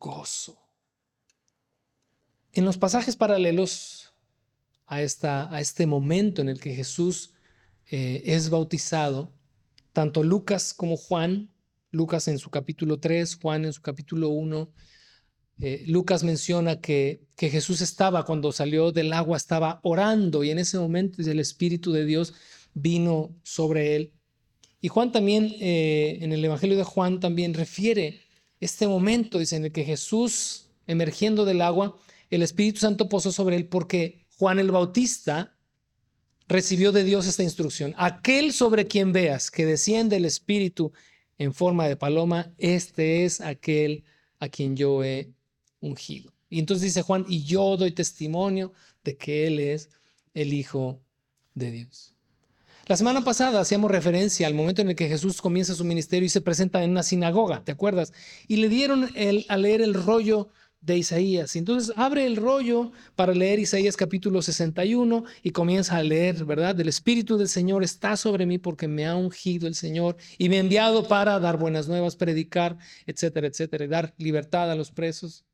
[0.00, 0.60] gozo.
[2.50, 4.12] En los pasajes paralelos
[4.86, 7.32] a, esta, a este momento en el que Jesús
[7.86, 9.32] eh, es bautizado,
[9.92, 11.54] tanto Lucas como Juan,
[11.92, 14.68] Lucas en su capítulo 3, Juan en su capítulo 1,
[15.60, 20.58] eh, Lucas menciona que, que, Jesús estaba, cuando salió del agua, estaba orando y en
[20.58, 22.34] ese momento el Espíritu de Dios
[22.74, 24.12] vino sobre él.
[24.80, 28.20] Y Juan también, eh, en el Evangelio de Juan, también refiere
[28.60, 31.98] este momento, dice, en el que Jesús, emergiendo del agua,
[32.30, 35.56] el Espíritu Santo posó sobre él porque Juan el Bautista
[36.46, 37.94] recibió de Dios esta instrucción.
[37.96, 40.92] Aquel sobre quien veas que desciende el Espíritu
[41.38, 44.04] en forma de paloma, este es aquel
[44.38, 45.32] a quien yo he
[45.80, 46.32] ungido.
[46.50, 48.72] Y entonces dice Juan, y yo doy testimonio
[49.04, 49.90] de que Él es
[50.34, 51.00] el Hijo
[51.54, 52.14] de Dios.
[52.86, 56.30] La semana pasada hacíamos referencia al momento en el que Jesús comienza su ministerio y
[56.30, 58.14] se presenta en una sinagoga, ¿te acuerdas?
[58.46, 60.48] Y le dieron el, a leer el rollo
[60.80, 61.54] de Isaías.
[61.56, 66.80] Entonces abre el rollo para leer Isaías capítulo 61 y comienza a leer, ¿verdad?
[66.80, 70.56] El Espíritu del Señor está sobre mí porque me ha ungido el Señor y me
[70.56, 75.44] ha enviado para dar buenas nuevas, predicar, etcétera, etcétera, y dar libertad a los presos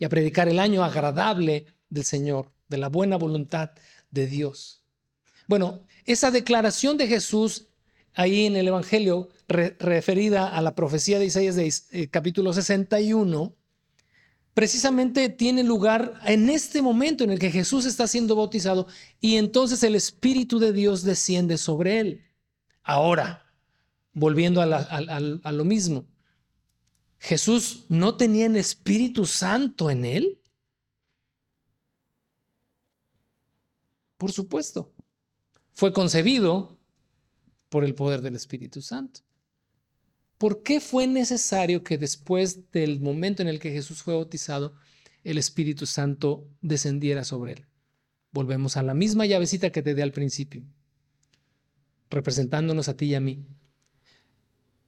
[0.00, 3.70] y a predicar el año agradable del Señor, de la buena voluntad
[4.10, 4.82] de Dios.
[5.46, 7.68] Bueno, esa declaración de Jesús
[8.14, 13.54] ahí en el Evangelio referida a la profecía de Isaías de eh, capítulo 61,
[14.54, 18.86] precisamente tiene lugar en este momento en el que Jesús está siendo bautizado
[19.20, 22.24] y entonces el Espíritu de Dios desciende sobre él.
[22.82, 23.44] Ahora,
[24.14, 26.06] volviendo a, a lo mismo,
[27.20, 30.40] Jesús no tenía el Espíritu Santo en él?
[34.16, 34.92] Por supuesto.
[35.74, 36.78] Fue concebido
[37.68, 39.20] por el poder del Espíritu Santo.
[40.38, 44.74] ¿Por qué fue necesario que después del momento en el que Jesús fue bautizado,
[45.22, 47.66] el Espíritu Santo descendiera sobre él?
[48.32, 50.64] Volvemos a la misma llavecita que te di al principio,
[52.08, 53.44] representándonos a ti y a mí,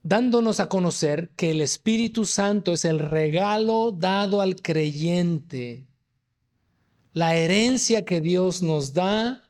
[0.03, 5.87] dándonos a conocer que el Espíritu Santo es el regalo dado al creyente,
[7.12, 9.49] la herencia que Dios nos da,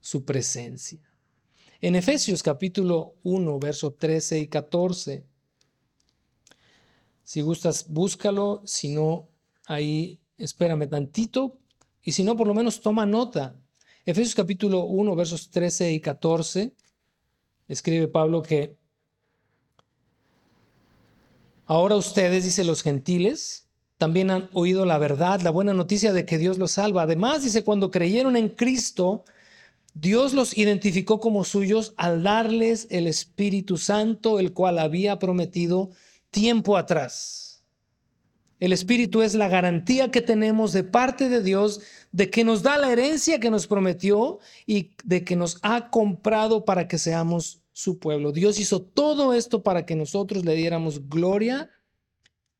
[0.00, 1.00] su presencia.
[1.80, 5.24] En Efesios capítulo 1, verso 13 y 14.
[7.22, 9.28] Si gustas, búscalo, si no,
[9.66, 11.58] ahí espérame tantito,
[12.02, 13.54] y si no, por lo menos toma nota.
[14.04, 16.74] Efesios capítulo 1, versos 13 y 14,
[17.68, 18.76] escribe Pablo que
[21.72, 26.36] ahora ustedes, dice los gentiles, también han oído la verdad, la buena noticia de que
[26.36, 27.02] Dios los salva.
[27.02, 29.24] Además, dice, cuando creyeron en Cristo,
[29.94, 35.90] Dios los identificó como suyos al darles el Espíritu Santo, el cual había prometido
[36.30, 37.64] tiempo atrás.
[38.60, 41.80] El Espíritu es la garantía que tenemos de parte de Dios
[42.12, 46.66] de que nos da la herencia que nos prometió y de que nos ha comprado
[46.66, 48.32] para que seamos su pueblo.
[48.32, 51.70] Dios hizo todo esto para que nosotros le diéramos gloria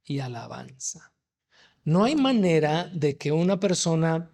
[0.04, 1.12] y alabanza.
[1.84, 4.30] No hay manera de que una persona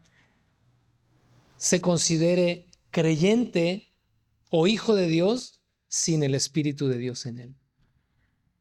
[1.56, 3.92] se considere creyente
[4.50, 7.56] o hijo de Dios sin el Espíritu de Dios en él.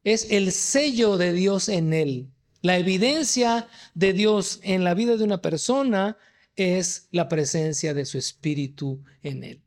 [0.04, 2.30] Es el sello de Dios en él.
[2.62, 6.16] La evidencia de Dios en la vida de una persona
[6.56, 9.62] es la presencia de su Espíritu en él.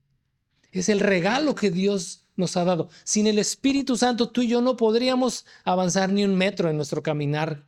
[0.72, 2.90] Es el regalo que Dios nos ha dado.
[3.06, 7.02] Sin el Espíritu Santo, tú y yo no podríamos avanzar ni un metro en nuestro
[7.02, 7.66] caminar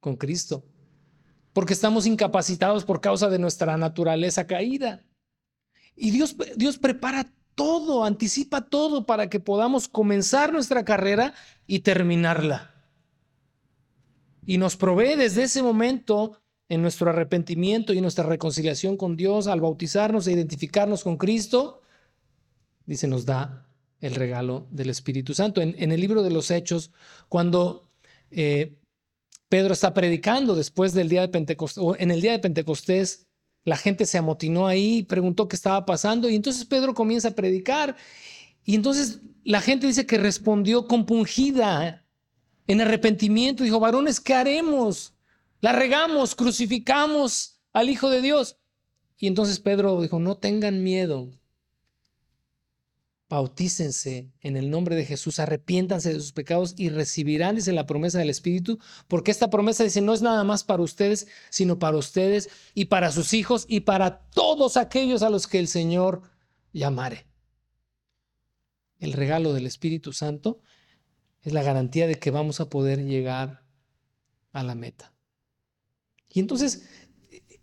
[0.00, 0.64] con Cristo,
[1.52, 5.04] porque estamos incapacitados por causa de nuestra naturaleza caída.
[5.94, 11.34] Y Dios, Dios prepara todo, anticipa todo para que podamos comenzar nuestra carrera
[11.66, 12.74] y terminarla.
[14.46, 19.60] Y nos provee desde ese momento en nuestro arrepentimiento y nuestra reconciliación con Dios, al
[19.60, 21.82] bautizarnos e identificarnos con Cristo,
[22.86, 23.67] dice, nos da
[24.00, 25.60] el regalo del Espíritu Santo.
[25.60, 26.92] En, el libro de los Hechos,
[27.28, 27.90] cuando
[28.30, 28.76] eh,
[29.48, 33.26] Pedro está predicando después del día de Pentecostés, o en el día de Pentecostés,
[33.64, 37.96] la gente se amotinó ahí, preguntó qué estaba pasando y entonces Pedro comienza a predicar
[38.64, 42.04] y entonces la gente dice que respondió compungida
[42.66, 43.64] en arrepentimiento.
[43.64, 45.14] Dijo, varones, ¿qué haremos?
[45.60, 48.58] La regamos, crucificamos al Hijo de Dios.
[49.16, 51.30] Y entonces Pedro dijo, no tengan miedo,
[53.28, 58.18] bautícense en el nombre de Jesús, arrepiéntanse de sus pecados y recibirán, dice la promesa
[58.18, 62.48] del Espíritu, porque esta promesa dice, no es nada más para ustedes, sino para ustedes
[62.74, 66.22] y para sus hijos y para todos aquellos a los que el Señor
[66.72, 67.26] llamare.
[68.98, 70.60] El regalo del Espíritu Santo
[71.42, 73.62] es la garantía de que vamos a poder llegar
[74.52, 75.12] a la meta.
[76.30, 76.88] Y entonces,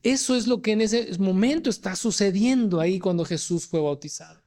[0.03, 4.44] eso es lo que en ese momento está sucediendo ahí cuando Jesús fue bautizado.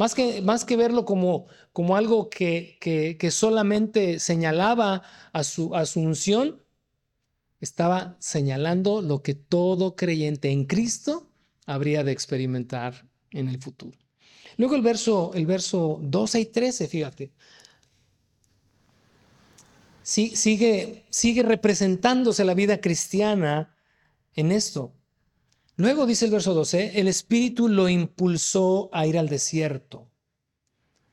[0.00, 5.02] Más que, más que verlo como, como algo que, que, solamente señalaba
[5.34, 6.62] a su, a su unción,
[7.60, 11.30] estaba señalando lo que todo creyente en Cristo
[11.66, 13.98] habría de experimentar en el futuro.
[14.56, 17.32] Luego el verso, el verso 12 y 13, fíjate.
[20.02, 23.76] Sigue, sigue representándose la vida cristiana
[24.34, 24.94] en esto.
[25.80, 30.10] Luego dice el verso 12, el Espíritu lo impulsó a ir al desierto,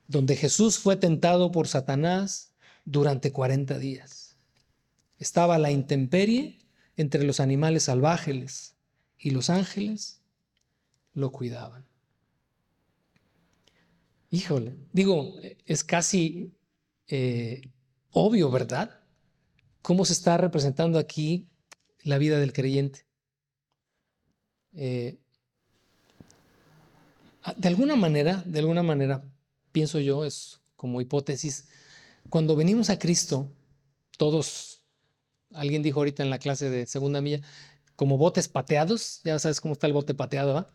[0.08, 2.52] donde Jesús fue tentado por Satanás
[2.84, 4.36] durante 40 días.
[5.16, 6.58] Estaba la intemperie
[6.96, 8.76] entre los animales salvajes
[9.16, 10.20] y los ángeles
[11.14, 11.86] lo cuidaban.
[14.28, 15.32] Híjole, digo,
[15.64, 16.52] es casi
[17.06, 17.62] eh,
[18.10, 19.00] obvio, ¿verdad?
[19.80, 21.48] ¿Cómo se está representando aquí
[22.02, 23.07] la vida del creyente?
[24.74, 25.18] Eh,
[27.42, 29.24] ah, de alguna manera, de alguna manera,
[29.72, 31.68] pienso yo, es como hipótesis,
[32.30, 33.50] cuando venimos a Cristo,
[34.16, 34.82] todos,
[35.52, 37.40] alguien dijo ahorita en la clase de segunda milla,
[37.96, 40.68] como botes pateados, ya sabes cómo está el bote pateado,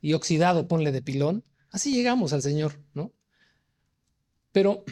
[0.00, 3.12] Y oxidado, ponle de pilón, así llegamos al Señor, ¿no?
[4.52, 4.84] Pero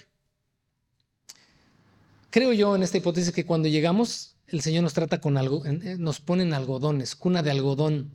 [2.31, 5.97] creo yo en esta hipótesis que cuando llegamos, el Señor nos trata con algo, eh,
[5.99, 8.13] nos pone en algodones, cuna de algodón,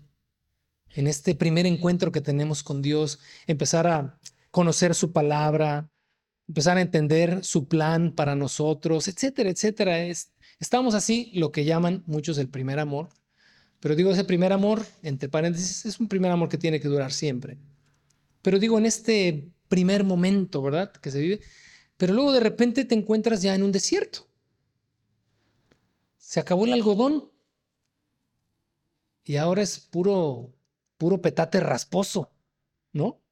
[0.95, 4.19] en este primer encuentro que tenemos con Dios, empezar a
[4.51, 5.89] conocer su palabra,
[6.47, 9.99] empezar a entender su plan para nosotros, etcétera, etcétera.
[10.05, 13.09] Es, estamos así, lo que llaman muchos el primer amor.
[13.79, 17.11] Pero digo, ese primer amor, entre paréntesis, es un primer amor que tiene que durar
[17.11, 17.57] siempre.
[18.41, 20.91] Pero digo, en este primer momento, ¿verdad?
[20.91, 21.39] Que se vive,
[21.97, 24.27] pero luego de repente te encuentras ya en un desierto.
[26.17, 27.31] Se acabó el algodón
[29.23, 30.53] y ahora es puro,
[31.01, 32.29] puro petate rasposo,
[32.93, 33.23] ¿no?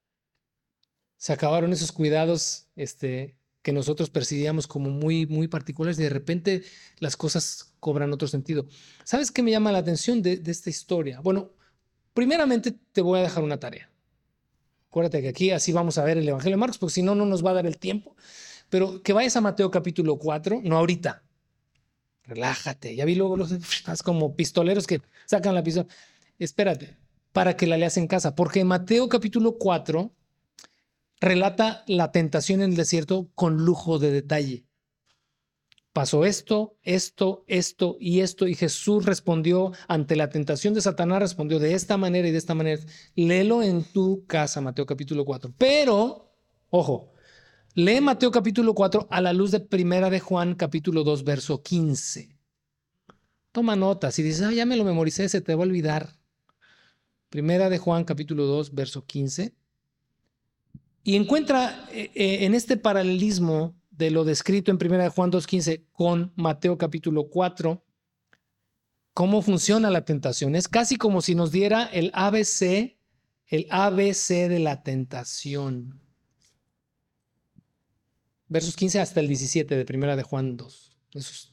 [1.17, 6.63] Se acabaron esos cuidados este, que nosotros percibíamos como muy, muy particulares y de repente
[6.97, 8.65] las cosas cobran otro sentido.
[9.03, 11.21] ¿Sabes qué me llama la atención de, de esta historia?
[11.21, 11.51] Bueno,
[12.15, 13.87] primeramente te voy a dejar una tarea.
[14.87, 17.27] Acuérdate que aquí así vamos a ver el Evangelio de Marcos, porque si no, no
[17.27, 18.15] nos va a dar el tiempo.
[18.69, 21.21] Pero que vayas a Mateo capítulo 4, no ahorita.
[22.23, 22.95] Relájate.
[22.95, 23.53] Ya vi luego los
[24.03, 25.87] como pistoleros que sacan la pistola.
[26.39, 26.97] Espérate,
[27.33, 30.13] para que la leas en casa, porque Mateo capítulo 4
[31.21, 34.65] relata la tentación en el desierto con lujo de detalle.
[35.91, 41.59] Pasó esto, esto, esto y esto, y Jesús respondió ante la tentación de Satanás, respondió
[41.59, 42.81] de esta manera y de esta manera.
[43.15, 45.53] Léelo en tu casa, Mateo capítulo 4.
[45.57, 46.31] Pero,
[46.69, 47.11] ojo,
[47.73, 52.37] lee Mateo capítulo 4 a la luz de Primera de Juan capítulo 2, verso 15.
[53.51, 56.18] Toma notas y dices, ah, ya me lo memoricé, se te va a olvidar.
[57.29, 59.53] Primera de Juan capítulo 2, verso 15.
[61.03, 66.33] Y encuentra eh, eh, en este paralelismo de lo descrito en 1 Juan 2.15 con
[66.35, 67.83] Mateo capítulo 4,
[69.13, 70.55] cómo funciona la tentación.
[70.55, 72.97] Es casi como si nos diera el ABC,
[73.47, 75.99] el ABC de la tentación.
[78.47, 80.97] Versos 15 hasta el 17 de 1 de Juan 2.
[81.13, 81.51] Esos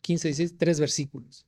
[0.00, 1.46] 15, 16, tres versículos.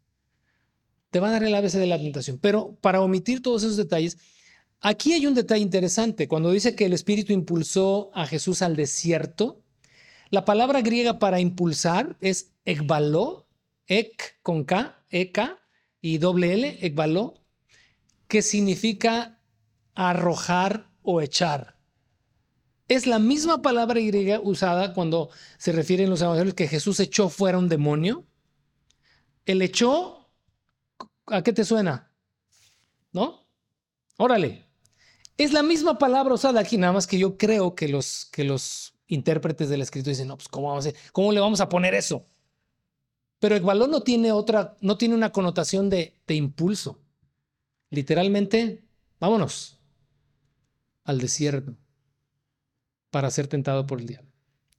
[1.11, 2.38] Te va a dar el ABC de la tentación.
[2.38, 4.19] Pero para omitir todos esos detalles,
[4.81, 6.29] aquí hay un detalle interesante.
[6.29, 9.62] Cuando dice que el Espíritu impulsó a Jesús al desierto,
[10.31, 13.47] la palabra griega para impulsar es ekbaló,
[13.87, 15.59] ek con K, eka
[16.01, 17.35] y doble L, ekbaló,
[18.27, 19.40] que significa
[19.95, 21.77] arrojar o echar.
[22.88, 27.29] Es la misma palabra griega usada cuando se refiere en los evangelios que Jesús echó
[27.29, 28.25] fuera un demonio.
[29.45, 30.26] El echó,
[31.27, 32.12] ¿a qué te suena?
[33.12, 33.47] ¿No?
[34.17, 34.67] Órale.
[35.37, 38.95] Es la misma palabra usada aquí, nada más que yo creo que los, que los
[39.07, 42.25] intérpretes del escrito dicen, no, pues ¿cómo, vamos a ¿cómo le vamos a poner eso?
[43.39, 47.03] Pero el balón no tiene otra, no tiene una connotación de, de impulso.
[47.91, 48.85] Literalmente,
[49.21, 49.79] vámonos
[51.05, 51.77] al desierto
[53.11, 54.31] para ser tentado por el diablo.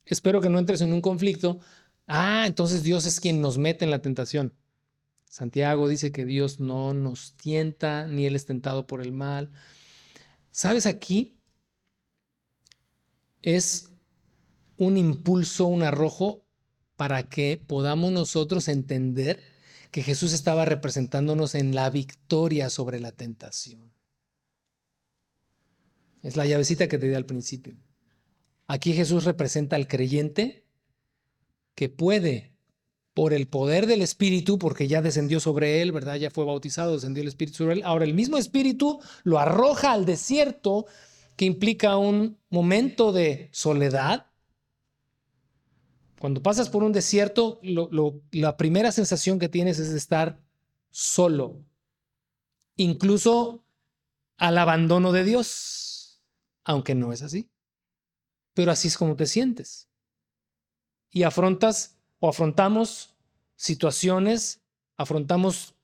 [0.06, 1.60] Espero que no entres en un conflicto.
[2.08, 4.54] Ah, entonces Dios es quien nos mete en la tentación.
[5.30, 9.52] Santiago dice que Dios no nos tienta, ni Él es tentado por el mal.
[10.52, 11.38] ¿Sabes aquí?
[13.42, 13.92] Es
[14.78, 16.46] un impulso, un arrojo
[16.96, 19.42] para que podamos nosotros entender
[19.92, 23.94] que Jesús estaba representándonos en la victoria sobre la tentación.
[26.24, 27.78] Es la llavecita que te di al principio.
[28.66, 30.66] Aquí Jesús representa al creyente
[31.74, 32.57] que puede,
[33.18, 36.18] por el poder del Espíritu, porque ya descendió sobre él, ¿verdad?
[36.18, 37.82] Ya fue bautizado, descendió el Espíritu sobre él.
[37.84, 40.86] Ahora el mismo Espíritu lo arroja al desierto,
[41.36, 44.28] que implica un momento de soledad,
[46.20, 50.40] cuando pasas por un desierto, la primera sensación que tienes es estar
[50.92, 51.66] solo,
[52.76, 53.66] incluso
[54.38, 56.22] al abandono de Dios,
[56.64, 57.50] aunque no es así.
[58.54, 59.90] Pero así es como te sientes.
[61.10, 63.16] Y afrontas o afrontamos
[63.56, 64.62] situaciones,
[64.96, 65.76] afrontamos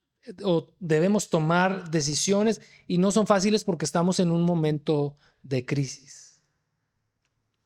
[0.43, 6.39] o debemos tomar decisiones y no son fáciles porque estamos en un momento de crisis.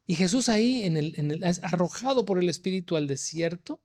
[0.08, 3.82] Y Jesús ahí, en el, el, arrojado por el Espíritu al desierto,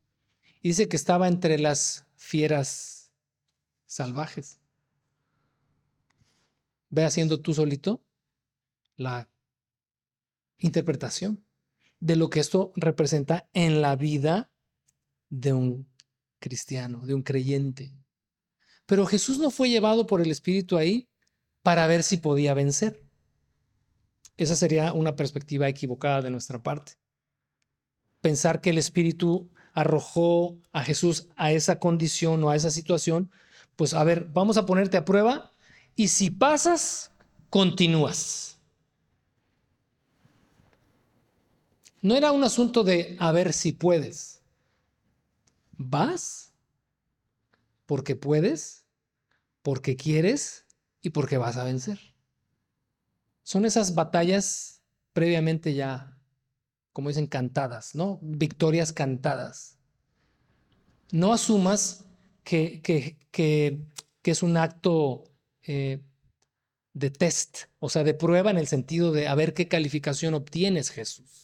[0.62, 3.10] y dice que estaba entre las fieras
[3.86, 4.60] salvajes.
[6.88, 8.00] Ve haciendo tú solito
[8.96, 9.28] la
[10.58, 11.44] interpretación
[11.98, 14.51] de lo que esto representa en la vida
[15.32, 15.88] de un
[16.38, 17.90] cristiano, de un creyente.
[18.84, 21.08] Pero Jesús no fue llevado por el Espíritu ahí
[21.62, 23.02] para ver si podía vencer.
[24.36, 26.92] Esa sería una perspectiva equivocada de nuestra parte.
[28.20, 33.30] Pensar que el Espíritu arrojó a Jesús a esa condición o a esa situación,
[33.74, 35.50] pues a ver, vamos a ponerte a prueba
[35.96, 37.10] y si pasas,
[37.48, 38.60] continúas.
[42.02, 44.41] No era un asunto de a ver si puedes.
[45.72, 46.54] Vas
[47.86, 48.84] porque puedes,
[49.62, 50.66] porque quieres
[51.02, 51.98] y porque vas a vencer.
[53.42, 56.12] Son esas batallas previamente ya
[56.92, 58.18] como dicen, cantadas, ¿no?
[58.22, 59.78] Victorias cantadas.
[61.10, 62.04] No asumas
[62.44, 63.80] que, que, que,
[64.24, 65.24] es un acto
[65.62, 66.02] eh,
[66.94, 70.90] de test, o sea, de prueba en el sentido de a ver qué calificación obtienes,
[70.90, 71.41] Jesús.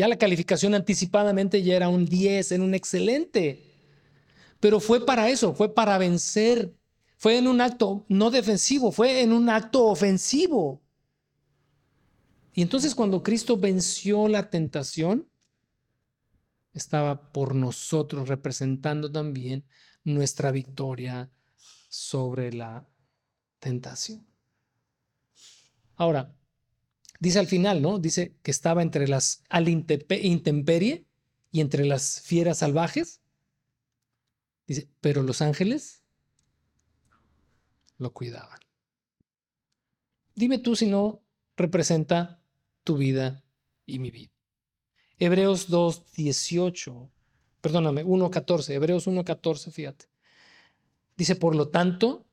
[0.00, 3.62] Ya la calificación anticipadamente ya era un 10, en un excelente.
[4.58, 6.74] Pero fue para eso, fue para vencer.
[7.18, 10.80] Fue en un acto no defensivo, fue en un acto ofensivo.
[12.54, 15.28] Y entonces cuando Cristo venció la tentación,
[16.72, 19.66] estaba por nosotros representando también
[20.02, 21.30] nuestra victoria
[21.90, 22.88] sobre la
[23.58, 24.26] tentación.
[25.94, 26.34] Ahora,
[27.20, 28.00] dice al final, ¿no?
[28.00, 31.06] Dice que estaba entre las intemperie
[31.52, 33.20] y entre las fieras salvajes.
[34.66, 36.02] Dice, pero los ángeles
[37.98, 38.58] lo cuidaban.
[40.34, 41.22] Dime tú si no
[41.56, 42.42] representa
[42.82, 43.44] tu vida
[43.84, 44.32] y mi vida.
[45.18, 47.10] Hebreos 2, 18,
[47.60, 50.06] perdóname, 1.14, Hebreos 1.14, fíjate.
[51.16, 52.24] Dice, por lo tanto,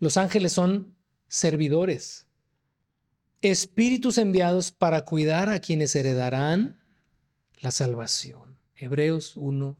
[0.00, 0.96] los ángeles son
[1.28, 2.26] servidores,
[3.42, 6.80] espíritus enviados para cuidar a quienes heredarán
[7.60, 8.58] la salvación.
[8.74, 9.78] Hebreos 1,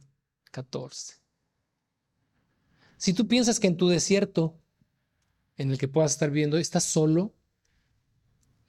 [0.51, 1.15] 14.
[2.97, 4.59] Si tú piensas que en tu desierto,
[5.57, 7.35] en el que puedas estar viviendo, estás solo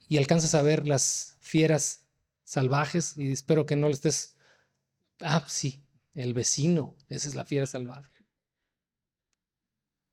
[0.08, 2.06] y alcanzas a ver las fieras
[2.44, 4.36] salvajes, y espero que no le estés,
[5.20, 5.82] ah, sí,
[6.14, 8.11] el vecino, esa es la fiera salvaje.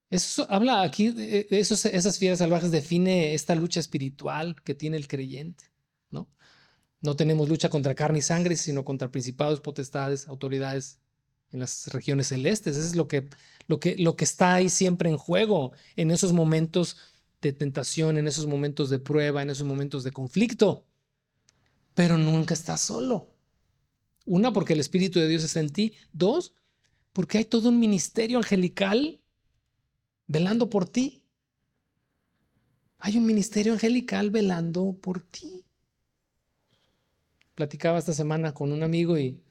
[0.09, 5.65] Eso habla aquí, de esas fieras salvajes define esta lucha espiritual que tiene el creyente,
[6.09, 6.27] ¿no?
[7.01, 10.99] No tenemos lucha contra carne y sangre, sino contra principados, potestades, autoridades
[11.51, 12.75] en las regiones celestes.
[12.75, 13.29] Eso es lo que,
[13.67, 16.97] lo que, lo que está ahí siempre en juego en esos momentos
[17.41, 20.85] de tentación, en esos momentos de prueba, en esos momentos de conflicto.
[21.93, 23.29] Pero nunca estás solo.
[24.25, 25.93] Una, porque el Espíritu de Dios está en ti.
[26.11, 26.53] Dos,
[27.13, 29.18] porque hay todo un ministerio angelical
[30.29, 31.21] velando por ti.
[32.99, 35.65] Hay un ministerio angelical velando por ti.
[37.55, 39.41] Platicaba esta semana con un amigo y,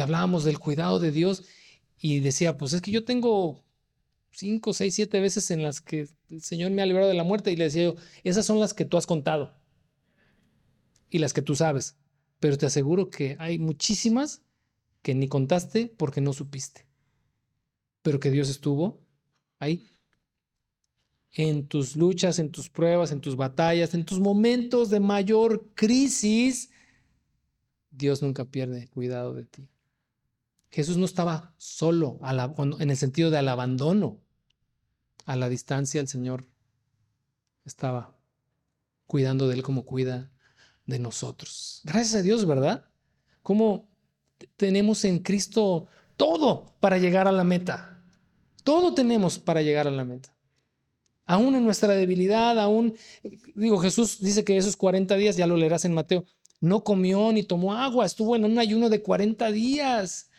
[0.00, 1.44] hablábamos del cuidado de Dios
[1.98, 3.62] y decía, pues es que yo tengo
[4.30, 7.52] cinco, seis, siete veces en las que el Señor me ha librado de la muerte
[7.52, 7.94] y le decía yo,
[8.24, 9.56] esas son las que tú has contado
[11.10, 11.96] y las que tú sabes,
[12.40, 14.42] pero te aseguro que hay muchísimas
[15.02, 16.86] que ni contaste porque no supiste,
[18.02, 19.00] pero que Dios estuvo
[19.60, 19.93] ahí
[21.34, 26.70] en tus luchas, en tus pruebas, en tus batallas, en tus momentos de mayor crisis,
[27.90, 29.68] Dios nunca pierde cuidado de ti.
[30.70, 32.20] Jesús no estaba solo
[32.78, 34.20] en el sentido de al abandono.
[35.26, 36.46] A la distancia el Señor
[37.64, 38.16] estaba
[39.06, 40.30] cuidando de Él como cuida
[40.86, 41.80] de nosotros.
[41.84, 42.86] Gracias a Dios, ¿verdad?
[43.42, 43.88] Como
[44.56, 48.02] tenemos en Cristo todo para llegar a la meta.
[48.62, 50.33] Todo tenemos para llegar a la meta
[51.26, 52.94] aún en nuestra debilidad, aún,
[53.54, 56.24] digo, Jesús dice que esos 40 días, ya lo leerás en Mateo,
[56.60, 60.30] no comió ni tomó agua, estuvo en un ayuno de 40 días.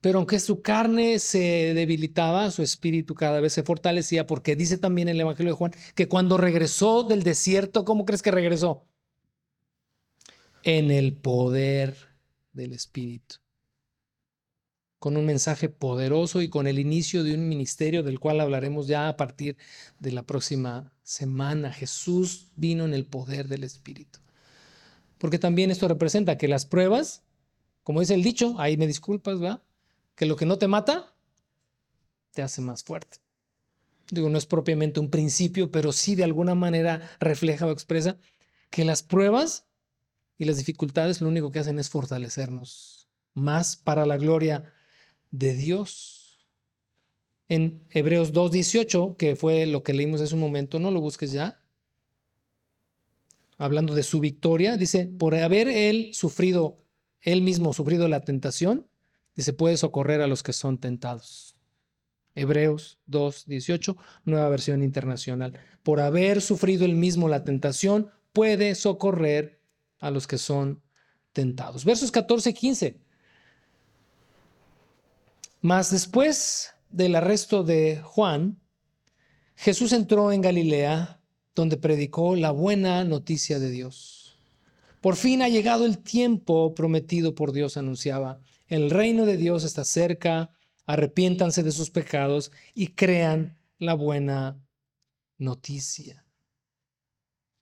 [0.00, 5.08] Pero aunque su carne se debilitaba, su espíritu cada vez se fortalecía, porque dice también
[5.08, 8.86] el Evangelio de Juan que cuando regresó del desierto, ¿cómo crees que regresó?
[10.62, 11.96] En el poder
[12.52, 13.43] del Espíritu
[15.04, 19.06] con un mensaje poderoso y con el inicio de un ministerio del cual hablaremos ya
[19.06, 19.58] a partir
[19.98, 21.74] de la próxima semana.
[21.74, 24.20] Jesús vino en el poder del Espíritu.
[25.18, 27.22] Porque también esto representa que las pruebas,
[27.82, 29.62] como dice el dicho, ahí me disculpas, ¿va?
[30.14, 31.14] Que lo que no te mata,
[32.32, 33.18] te hace más fuerte.
[34.10, 38.16] Digo, no es propiamente un principio, pero sí de alguna manera refleja o expresa
[38.70, 39.66] que las pruebas
[40.38, 44.73] y las dificultades lo único que hacen es fortalecernos más para la gloria
[45.38, 46.46] de Dios.
[47.48, 51.60] En Hebreos 2.18, que fue lo que leímos hace un momento, no lo busques ya.
[53.58, 56.78] Hablando de su victoria, dice, por haber él sufrido,
[57.20, 58.86] él mismo sufrido la tentación,
[59.34, 61.56] dice, puede socorrer a los que son tentados.
[62.36, 65.58] Hebreos 2.18, nueva versión internacional.
[65.82, 69.60] Por haber sufrido él mismo la tentación, puede socorrer
[69.98, 70.82] a los que son
[71.32, 71.84] tentados.
[71.84, 73.04] Versos 14 15.
[75.64, 78.60] Mas después del arresto de Juan,
[79.56, 81.22] Jesús entró en Galilea,
[81.54, 84.36] donde predicó la buena noticia de Dios.
[85.00, 88.40] Por fin ha llegado el tiempo prometido por Dios, anunciaba.
[88.68, 90.50] El reino de Dios está cerca,
[90.84, 94.62] arrepiéntanse de sus pecados y crean la buena
[95.38, 96.26] noticia.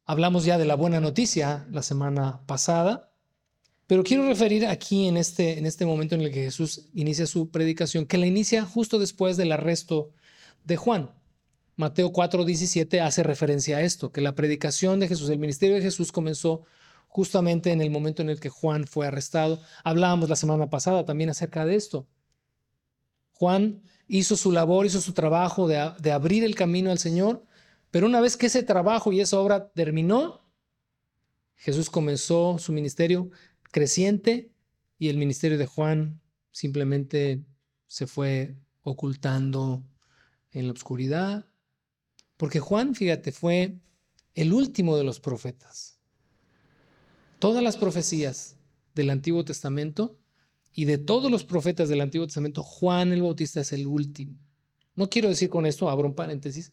[0.06, 3.11] Hablamos ya de la buena noticia la semana pasada,
[3.92, 7.50] pero quiero referir aquí en este, en este momento en el que Jesús inicia su
[7.50, 10.14] predicación, que la inicia justo después del arresto
[10.64, 11.10] de Juan.
[11.76, 16.10] Mateo 4:17 hace referencia a esto, que la predicación de Jesús, el ministerio de Jesús
[16.10, 16.62] comenzó
[17.06, 19.60] justamente en el momento en el que Juan fue arrestado.
[19.84, 22.08] Hablábamos la semana pasada también acerca de esto.
[23.32, 27.44] Juan hizo su labor, hizo su trabajo de, de abrir el camino al Señor,
[27.90, 30.40] pero una vez que ese trabajo y esa obra terminó,
[31.56, 33.30] Jesús comenzó su ministerio
[33.72, 34.52] creciente
[34.98, 36.20] y el ministerio de Juan
[36.52, 37.42] simplemente
[37.88, 39.82] se fue ocultando
[40.52, 41.46] en la oscuridad.
[42.36, 43.78] Porque Juan, fíjate, fue
[44.34, 45.98] el último de los profetas.
[47.40, 48.56] Todas las profecías
[48.94, 50.18] del Antiguo Testamento
[50.72, 54.38] y de todos los profetas del Antiguo Testamento, Juan el Bautista es el último.
[54.94, 56.72] No quiero decir con esto, abro un paréntesis,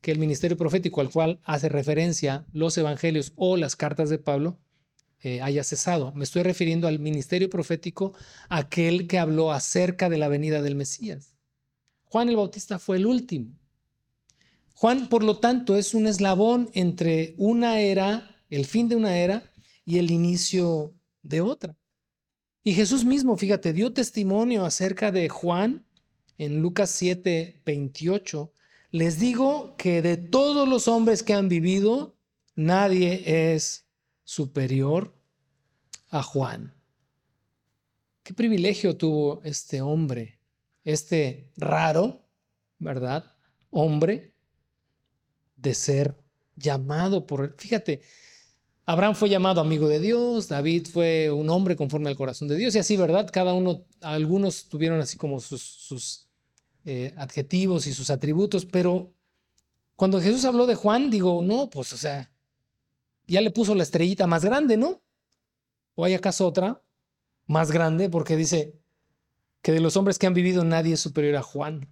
[0.00, 4.58] que el ministerio profético al cual hace referencia los evangelios o las cartas de Pablo
[5.22, 6.12] eh, haya cesado.
[6.14, 8.14] Me estoy refiriendo al ministerio profético,
[8.48, 11.34] aquel que habló acerca de la venida del Mesías.
[12.04, 13.52] Juan el Bautista fue el último.
[14.74, 19.50] Juan, por lo tanto, es un eslabón entre una era, el fin de una era,
[19.84, 21.76] y el inicio de otra.
[22.62, 25.84] Y Jesús mismo, fíjate, dio testimonio acerca de Juan
[26.38, 28.52] en Lucas 7, 28,
[28.90, 32.16] les digo que de todos los hombres que han vivido,
[32.54, 33.87] nadie es
[34.28, 35.14] superior
[36.10, 36.74] a Juan.
[38.22, 40.38] Qué privilegio tuvo este hombre,
[40.84, 42.28] este raro,
[42.78, 43.24] ¿verdad?
[43.70, 44.34] Hombre
[45.56, 46.14] de ser
[46.56, 47.54] llamado por él.
[47.56, 48.02] Fíjate,
[48.84, 52.74] Abraham fue llamado amigo de Dios, David fue un hombre conforme al corazón de Dios
[52.74, 53.30] y así, ¿verdad?
[53.32, 56.28] Cada uno, algunos tuvieron así como sus,
[56.84, 59.10] eh, adjetivos y sus atributos, pero
[59.96, 62.30] cuando Jesús habló de Juan, digo, no, pues, o sea,
[63.28, 65.02] ya le puso la estrellita más grande, ¿no?
[65.94, 66.82] ¿O hay acaso otra
[67.46, 68.08] más grande?
[68.08, 68.78] Porque dice
[69.62, 71.88] que de los hombres que han vivido nadie es superior a Juan.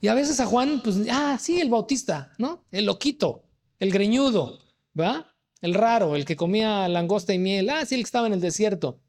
[0.00, 2.64] Y a veces a Juan, pues, ah, sí, el bautista, ¿no?
[2.70, 3.44] El loquito,
[3.78, 4.60] el greñudo,
[4.98, 5.34] ¿va?
[5.60, 8.40] El raro, el que comía langosta y miel, ah, sí, el que estaba en el
[8.40, 9.00] desierto.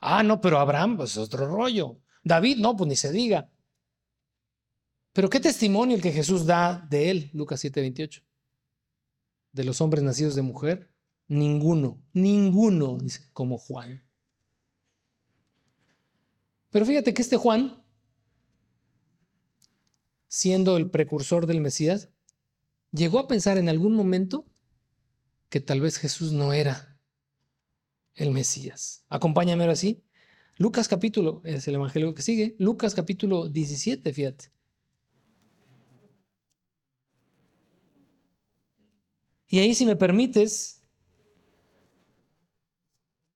[0.00, 2.00] Ah, no, pero Abraham, pues otro rollo.
[2.24, 3.50] David, no, pues ni se diga.
[5.12, 8.22] Pero qué testimonio el que Jesús da de él, Lucas 7:28.
[9.52, 10.90] De los hombres nacidos de mujer,
[11.28, 14.02] ninguno, ninguno, dice, como Juan.
[16.70, 17.84] Pero fíjate que este Juan,
[20.28, 22.08] siendo el precursor del Mesías,
[22.92, 24.46] llegó a pensar en algún momento
[25.50, 26.98] que tal vez Jesús no era
[28.14, 29.04] el Mesías.
[29.08, 30.02] Acompáñame ahora sí
[30.58, 34.52] Lucas capítulo, es el evangelio que sigue, Lucas capítulo 17, fíjate.
[39.52, 40.80] Y ahí, si me permites,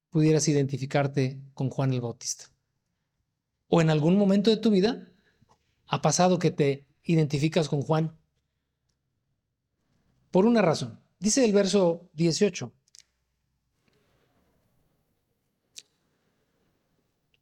[0.08, 2.46] pudieras identificarte con Juan el Bautista.
[3.68, 5.12] O en algún momento de tu vida
[5.86, 8.16] ha pasado que te identificas con Juan.
[10.30, 10.98] Por una razón.
[11.18, 12.72] Dice el verso 18.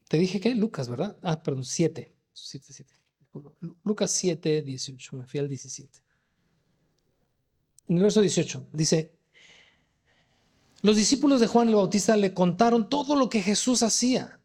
[0.08, 1.16] Te dije que Lucas, ¿verdad?
[1.22, 2.12] Ah, perdón, 7.
[2.32, 2.94] 7, 7.
[3.84, 5.16] Lucas 7, 18.
[5.16, 6.03] Me fui al 17.
[7.88, 9.12] En el verso 18 dice,
[10.82, 14.40] los discípulos de Juan el Bautista le contaron todo lo que Jesús hacía.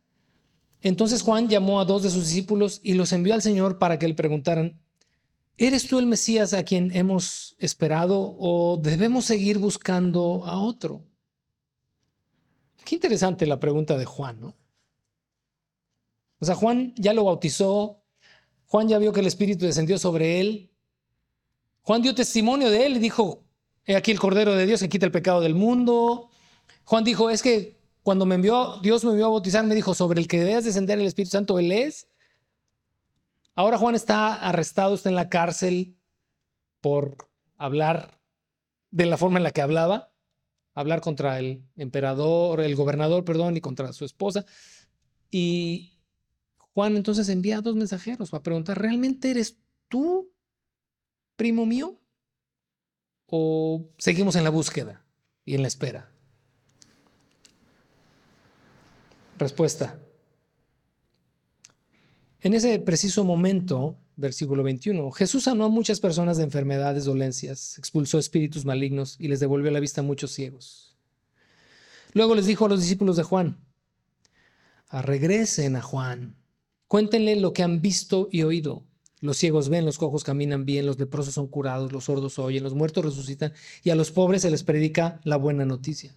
[0.82, 4.08] Entonces Juan llamó a dos de sus discípulos y los envió al Señor para que
[4.08, 4.80] le preguntaran,
[5.58, 11.04] ¿eres tú el Mesías a quien hemos esperado o debemos seguir buscando a otro?
[12.86, 14.56] Qué interesante la pregunta de Juan, ¿no?
[16.40, 18.02] O sea, Juan ya lo bautizó,
[18.68, 20.72] Juan ya vio que el Espíritu descendió sobre él.
[21.90, 23.48] Juan dio testimonio de él y dijo,
[23.84, 26.30] he aquí el Cordero de Dios que quita el pecado del mundo.
[26.84, 30.22] Juan dijo, es que cuando me envió, Dios me envió a bautizar, me dijo, sobre
[30.22, 32.08] el que debes descender el Espíritu Santo, Él es.
[33.56, 35.98] Ahora Juan está arrestado, está en la cárcel
[36.80, 37.28] por
[37.58, 38.22] hablar
[38.92, 40.14] de la forma en la que hablaba,
[40.76, 44.46] hablar contra el emperador, el gobernador, perdón, y contra su esposa.
[45.32, 45.98] Y,
[46.76, 50.32] Juan entonces envía a dos mensajeros para preguntar, ¿realmente eres tú,
[51.40, 51.98] primo mío?
[53.26, 55.06] ¿O seguimos en la búsqueda
[55.46, 56.12] y en la espera?
[59.38, 59.98] Respuesta.
[62.42, 68.20] En ese preciso momento, versículo 21, Jesús sanó a muchas personas de enfermedades, dolencias, expulsó
[68.20, 70.98] espíritus malignos y les devolvió la vista a muchos ciegos.
[72.14, 73.58] Luego les dijo a los discípulos de Juan,
[74.92, 76.36] regresen a Juan
[76.90, 78.84] Cuéntenle lo que han visto y oído.
[79.22, 82.74] Los ciegos ven, los cojos caminan bien, los leprosos son curados, los sordos oyen, los
[82.74, 83.54] muertos resucitan
[83.84, 86.16] y a los pobres se les predica la buena noticia.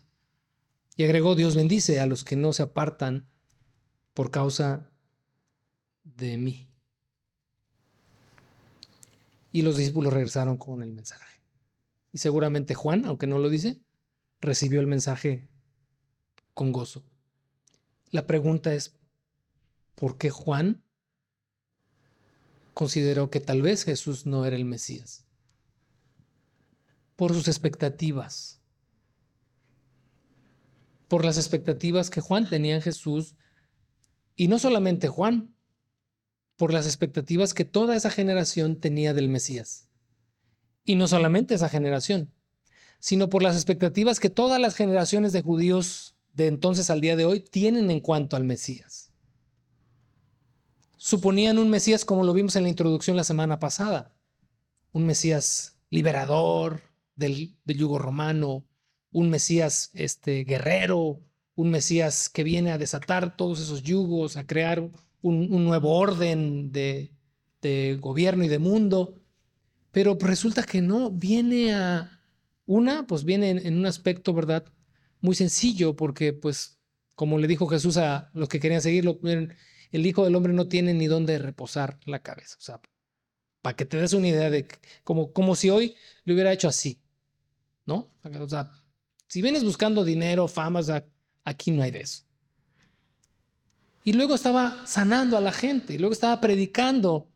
[0.97, 3.27] Y agregó, Dios bendice a los que no se apartan
[4.15, 4.91] por causa
[6.05, 6.69] de mí.
[9.51, 11.41] Y los discípulos regresaron con el mensaje.
[12.13, 13.81] Y seguramente Juan, aunque no lo dice,
[14.41, 15.49] recibió el mensaje
[16.55, 17.05] con gozo.
[18.11, 18.95] La pregunta es,
[19.95, 20.83] ¿por qué Juan
[22.75, 25.27] consideró que tal vez Jesús no era el Mesías?
[27.17, 28.61] Por sus expectativas.
[31.09, 33.35] Por las expectativas que Juan tenía en Jesús.
[34.35, 35.55] Y no solamente Juan,
[36.57, 39.89] por las expectativas que toda esa generación tenía del Mesías.
[40.85, 42.33] Y no solamente esa generación,
[42.99, 47.25] sino por las expectativas que todas las generaciones de judíos de entonces al día de
[47.25, 49.12] hoy tienen en cuanto al Mesías.
[51.05, 54.15] Suponían un Mesías como lo vimos en la introducción la semana pasada,
[54.93, 56.81] un Mesías liberador
[57.17, 58.65] del, yugo romano,
[59.11, 61.21] un Mesías este, guerrero,
[61.57, 64.93] un Mesías que viene a desatar todos esos yugos, a crear
[65.23, 67.11] un, nuevo orden de,
[67.61, 69.21] de gobierno y de mundo.
[69.91, 72.21] Pero resulta que no, viene a,
[72.65, 74.67] una, pues viene en, un aspecto, ¿verdad?
[75.21, 76.79] Muy sencillo, porque pues,
[77.17, 79.19] como le dijo Jesús a los que querían seguirlo,
[79.93, 82.57] el Hijo del Hombre no tiene ni dónde reposar la cabeza.
[82.59, 82.81] O sea,
[83.61, 84.67] para que te des una idea de
[85.05, 87.01] como, como si hoy lo hubiera hecho así,
[87.87, 88.11] ¿no?
[88.25, 88.73] O sea,
[89.29, 90.81] si vienes buscando dinero, fama,
[91.45, 92.25] aquí no hay de eso.
[94.05, 97.29] Y luego estaba sanando a la gente, y luego estaba predicando.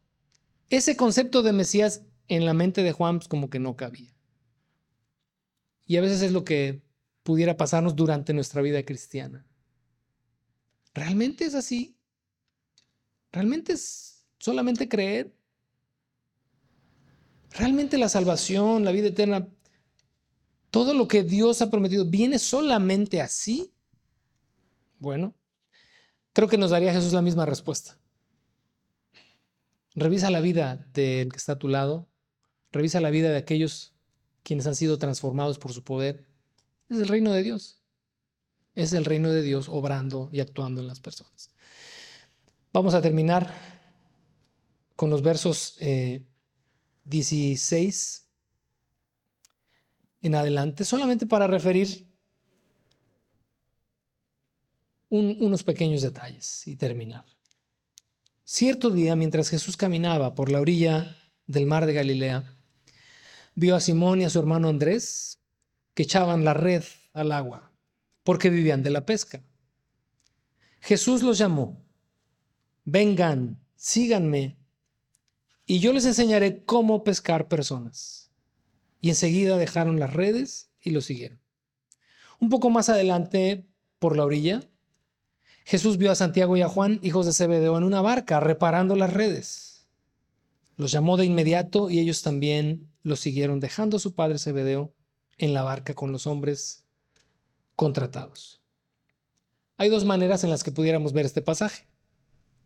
[0.69, 4.13] Ese concepto de Mesías en la mente de Juan pues, como que no cabía.
[5.87, 6.83] Y a veces es lo que
[7.23, 9.47] pudiera pasarnos durante nuestra vida cristiana.
[10.93, 11.96] ¿Realmente es así?
[13.37, 15.37] ¿Realmente es solamente creer?
[17.51, 19.47] ¿Realmente la salvación, la vida eterna,
[20.71, 23.75] todo lo que Dios ha prometido, viene solamente así?
[24.99, 25.35] Bueno,
[26.33, 27.99] creo que nos daría Jesús la misma respuesta.
[29.95, 32.09] Revisa la vida del que está a tu lado,
[32.73, 33.95] revisa la vida de aquellos
[34.45, 36.27] quienes han sido transformados por su poder,
[36.89, 37.83] es el reino de Dios.
[38.75, 41.51] Es el reino de Dios obrando y actuando en las personas.
[42.77, 43.51] Vamos a terminar
[44.97, 45.79] con los versos
[47.05, 48.27] 16 eh,
[50.21, 52.07] en adelante, solamente para referir
[55.09, 57.25] unos pequeños detalles y terminar.
[58.45, 61.17] Cierto día, mientras Jesús caminaba por la orilla
[61.47, 62.59] del mar de Galilea,
[63.55, 65.41] vio a Simón y a su hermano Andrés
[65.95, 67.73] que echaban la red al agua
[68.23, 69.43] porque vivían de la pesca.
[70.83, 71.86] Jesús los llamó,
[72.87, 74.57] vengan, síganme,
[75.67, 78.31] y yo les enseñaré cómo pescar personas.
[79.01, 81.41] Y enseguida dejaron las redes y lo siguieron.
[82.39, 83.67] Un poco más adelante,
[83.99, 84.63] por la orilla,
[85.65, 89.13] Jesús vio a Santiago y a Juan, hijos de Zebedeo, en una barca reparando las
[89.13, 89.89] redes.
[90.77, 94.95] Los llamó de inmediato y ellos también lo siguieron dejando a su padre Zebedeo
[95.39, 96.85] en la barca con los hombres
[97.75, 98.63] contratados.
[99.77, 101.89] Hay dos maneras en las que pudiéramos ver este pasaje.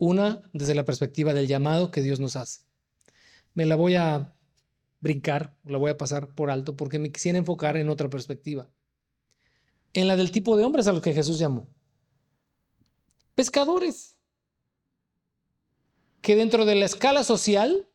[0.00, 2.62] Una desde la perspectiva del llamado que Dios nos hace.
[3.52, 4.34] Me la voy a
[5.00, 8.70] brincar, la voy a pasar por alto porque me quisiera enfocar en otra perspectiva.
[9.92, 11.68] En la del tipo de hombres a los que Jesús llamó.
[13.34, 14.16] Pescadores.
[16.22, 17.86] Que dentro de la escala social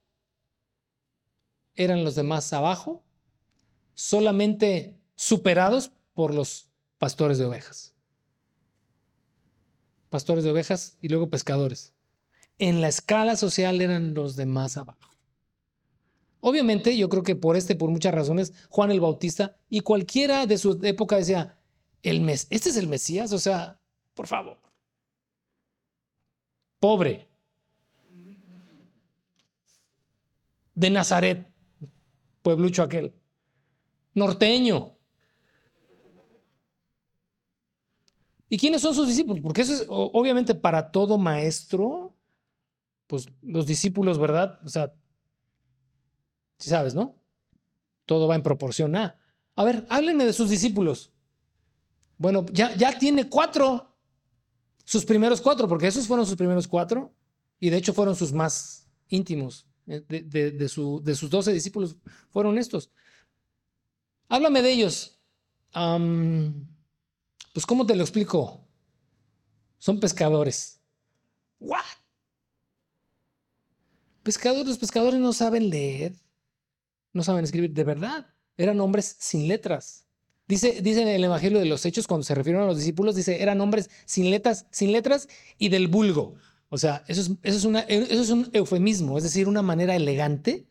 [1.73, 3.03] eran los demás abajo,
[3.95, 7.95] solamente superados por los pastores de ovejas.
[10.09, 11.94] Pastores de ovejas y luego pescadores.
[12.57, 14.99] En la escala social eran los demás abajo.
[16.39, 20.57] Obviamente, yo creo que por este, por muchas razones, Juan el Bautista y cualquiera de
[20.57, 21.57] su época decía,
[22.03, 23.79] el mes, este es el Mesías, o sea,
[24.13, 24.59] por favor.
[26.79, 27.27] Pobre.
[30.75, 31.47] De Nazaret
[32.45, 33.11] pueblucho aquel.
[34.13, 34.95] Norteño.
[38.47, 39.41] ¿Y quiénes son sus discípulos?
[39.41, 42.04] Porque eso es obviamente para todo maestro,
[43.07, 44.59] pues los discípulos, ¿verdad?
[44.65, 44.93] O sea,
[46.57, 47.15] si sabes, ¿no?
[48.05, 49.19] Todo va en proporción a.
[49.55, 51.11] A ver, háblenme de sus discípulos.
[52.17, 53.95] Bueno, ya, ya tiene cuatro,
[54.83, 57.13] sus primeros cuatro, porque esos fueron sus primeros cuatro,
[57.59, 59.67] y de hecho fueron sus más íntimos.
[59.87, 61.95] Eh, de, sus doce discípulos
[62.29, 62.89] fueron estos.
[64.29, 65.19] Háblame de ellos.
[67.53, 68.65] pues, ¿cómo te lo explico?
[69.77, 70.81] Son pescadores.
[71.59, 72.04] ¿What?
[74.25, 76.15] Pescadores, los pescadores no saben leer,
[77.13, 78.25] no saben escribir, de verdad.
[78.57, 80.07] Eran hombres sin letras.
[80.47, 83.43] Dice, dice en el Evangelio de los Hechos, cuando se refieren a los discípulos, dice,
[83.43, 86.33] eran hombres sin letras, sin letras y del vulgo.
[86.69, 90.65] O sea, eso es, una, eso es un eufemismo, es decir, una manera elegante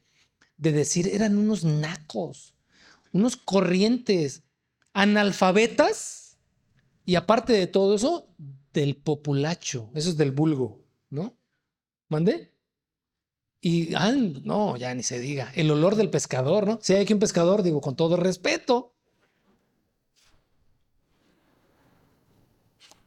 [0.57, 2.57] de decir, eran unos nacos,
[3.13, 4.43] unos corrientes,
[4.95, 6.39] analfabetas
[7.05, 8.27] y aparte de todo eso,
[8.73, 11.39] del populacho, eso es del vulgo, ¿no?
[12.09, 12.54] ¿Mandé?
[13.67, 13.95] Y,
[14.45, 16.79] no, ya ni se diga, el olor del pescador, ¿no?
[16.83, 18.93] Si hay aquí un pescador, digo, con todo respeto.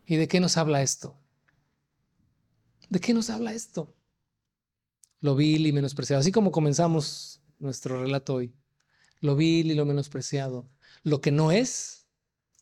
[0.07, 1.15] ¿Y de qué nos habla esto?
[2.89, 3.93] ¿De qué nos habla esto?
[5.19, 8.51] Lo vil y menospreciado, así como comenzamos nuestro relato hoy.
[9.21, 10.67] Lo vil y lo menospreciado.
[11.03, 12.07] Lo que no es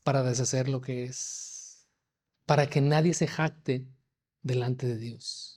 [0.03, 1.87] para deshacer lo que es.
[2.45, 3.87] Para que nadie se jacte
[4.41, 5.55] delante de Dios.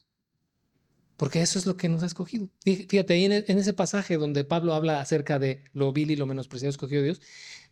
[1.19, 2.49] Porque eso es lo que nos ha escogido.
[2.63, 6.27] Fíjate, ahí e, en ese pasaje donde Pablo habla acerca de lo vil y lo
[6.27, 7.21] menospreciado escogido Dios,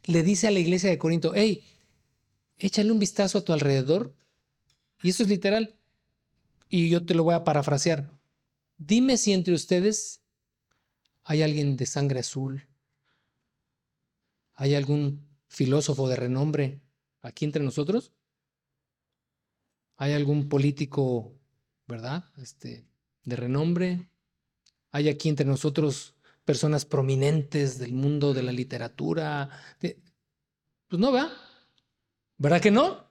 [0.03, 1.63] le dice a la iglesia de Corinto, hey,
[2.59, 4.17] échale un vistazo a tu alrededor.
[5.01, 5.77] Y eso es literal.
[6.69, 8.11] Y yo te lo voy a parafrasear.
[8.79, 10.23] Dime si entre ustedes
[11.23, 12.67] hay alguien de sangre azul,
[14.55, 16.81] hay algún filósofo de renombre
[17.23, 18.13] aquí entre nosotros,
[19.97, 21.33] hay algún político,
[21.87, 22.25] ¿verdad?
[22.39, 22.85] Este,
[23.27, 24.09] de renombre.
[24.93, 26.15] Hay aquí entre nosotros
[26.47, 29.51] personas prominentes del mundo de la literatura.
[29.81, 29.97] Pues
[30.91, 31.33] no, ¿verdad?
[32.39, 33.05] ¿Verdad que no?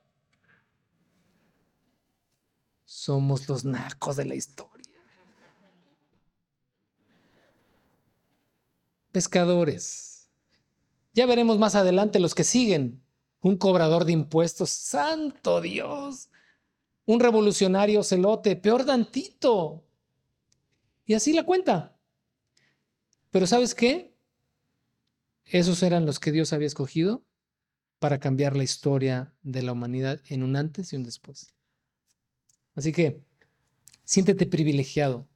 [2.85, 4.85] Somos los nacos de la historia.
[9.11, 10.29] Pescadores.
[11.13, 13.03] Ya veremos más adelante los que siguen.
[13.41, 14.69] Un cobrador de impuestos.
[14.69, 16.29] Santo Dios.
[17.05, 18.55] Un revolucionario celote.
[18.55, 19.85] Peor dantito.
[21.05, 21.97] Y así la cuenta.
[23.31, 24.15] Pero ¿sabes qué?
[25.45, 27.23] Esos eran los que Dios había escogido
[27.99, 31.53] para cambiar la historia de la humanidad en un antes y un después.
[32.73, 33.23] Así que
[34.03, 35.27] siéntete privilegiado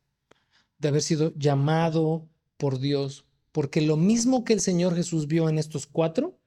[0.78, 5.58] de haber sido llamado por Dios, porque lo mismo que el Señor Jesús vio en
[5.58, 6.40] estos cuatro,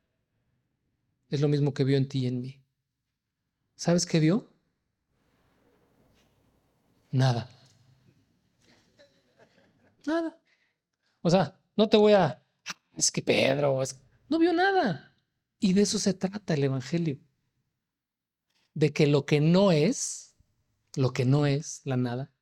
[1.28, 2.62] es lo mismo que vio en ti y en mí.
[3.74, 4.48] ¿Sabes qué vio?
[7.10, 7.48] Nada.
[10.06, 10.38] Nada.
[11.20, 12.42] O sea, no te voy a...
[12.96, 13.80] Es que Pedro,
[14.28, 15.14] no vio nada.
[15.58, 17.18] Y de eso se trata el Evangelio.
[18.74, 20.34] De que lo que no es,
[20.96, 22.32] lo que no es la nada,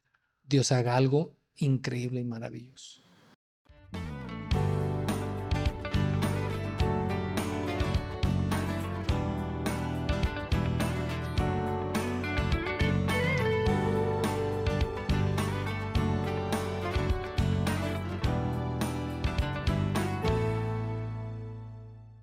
[0.45, 3.00] Dios haga algo increíble y maravilloso.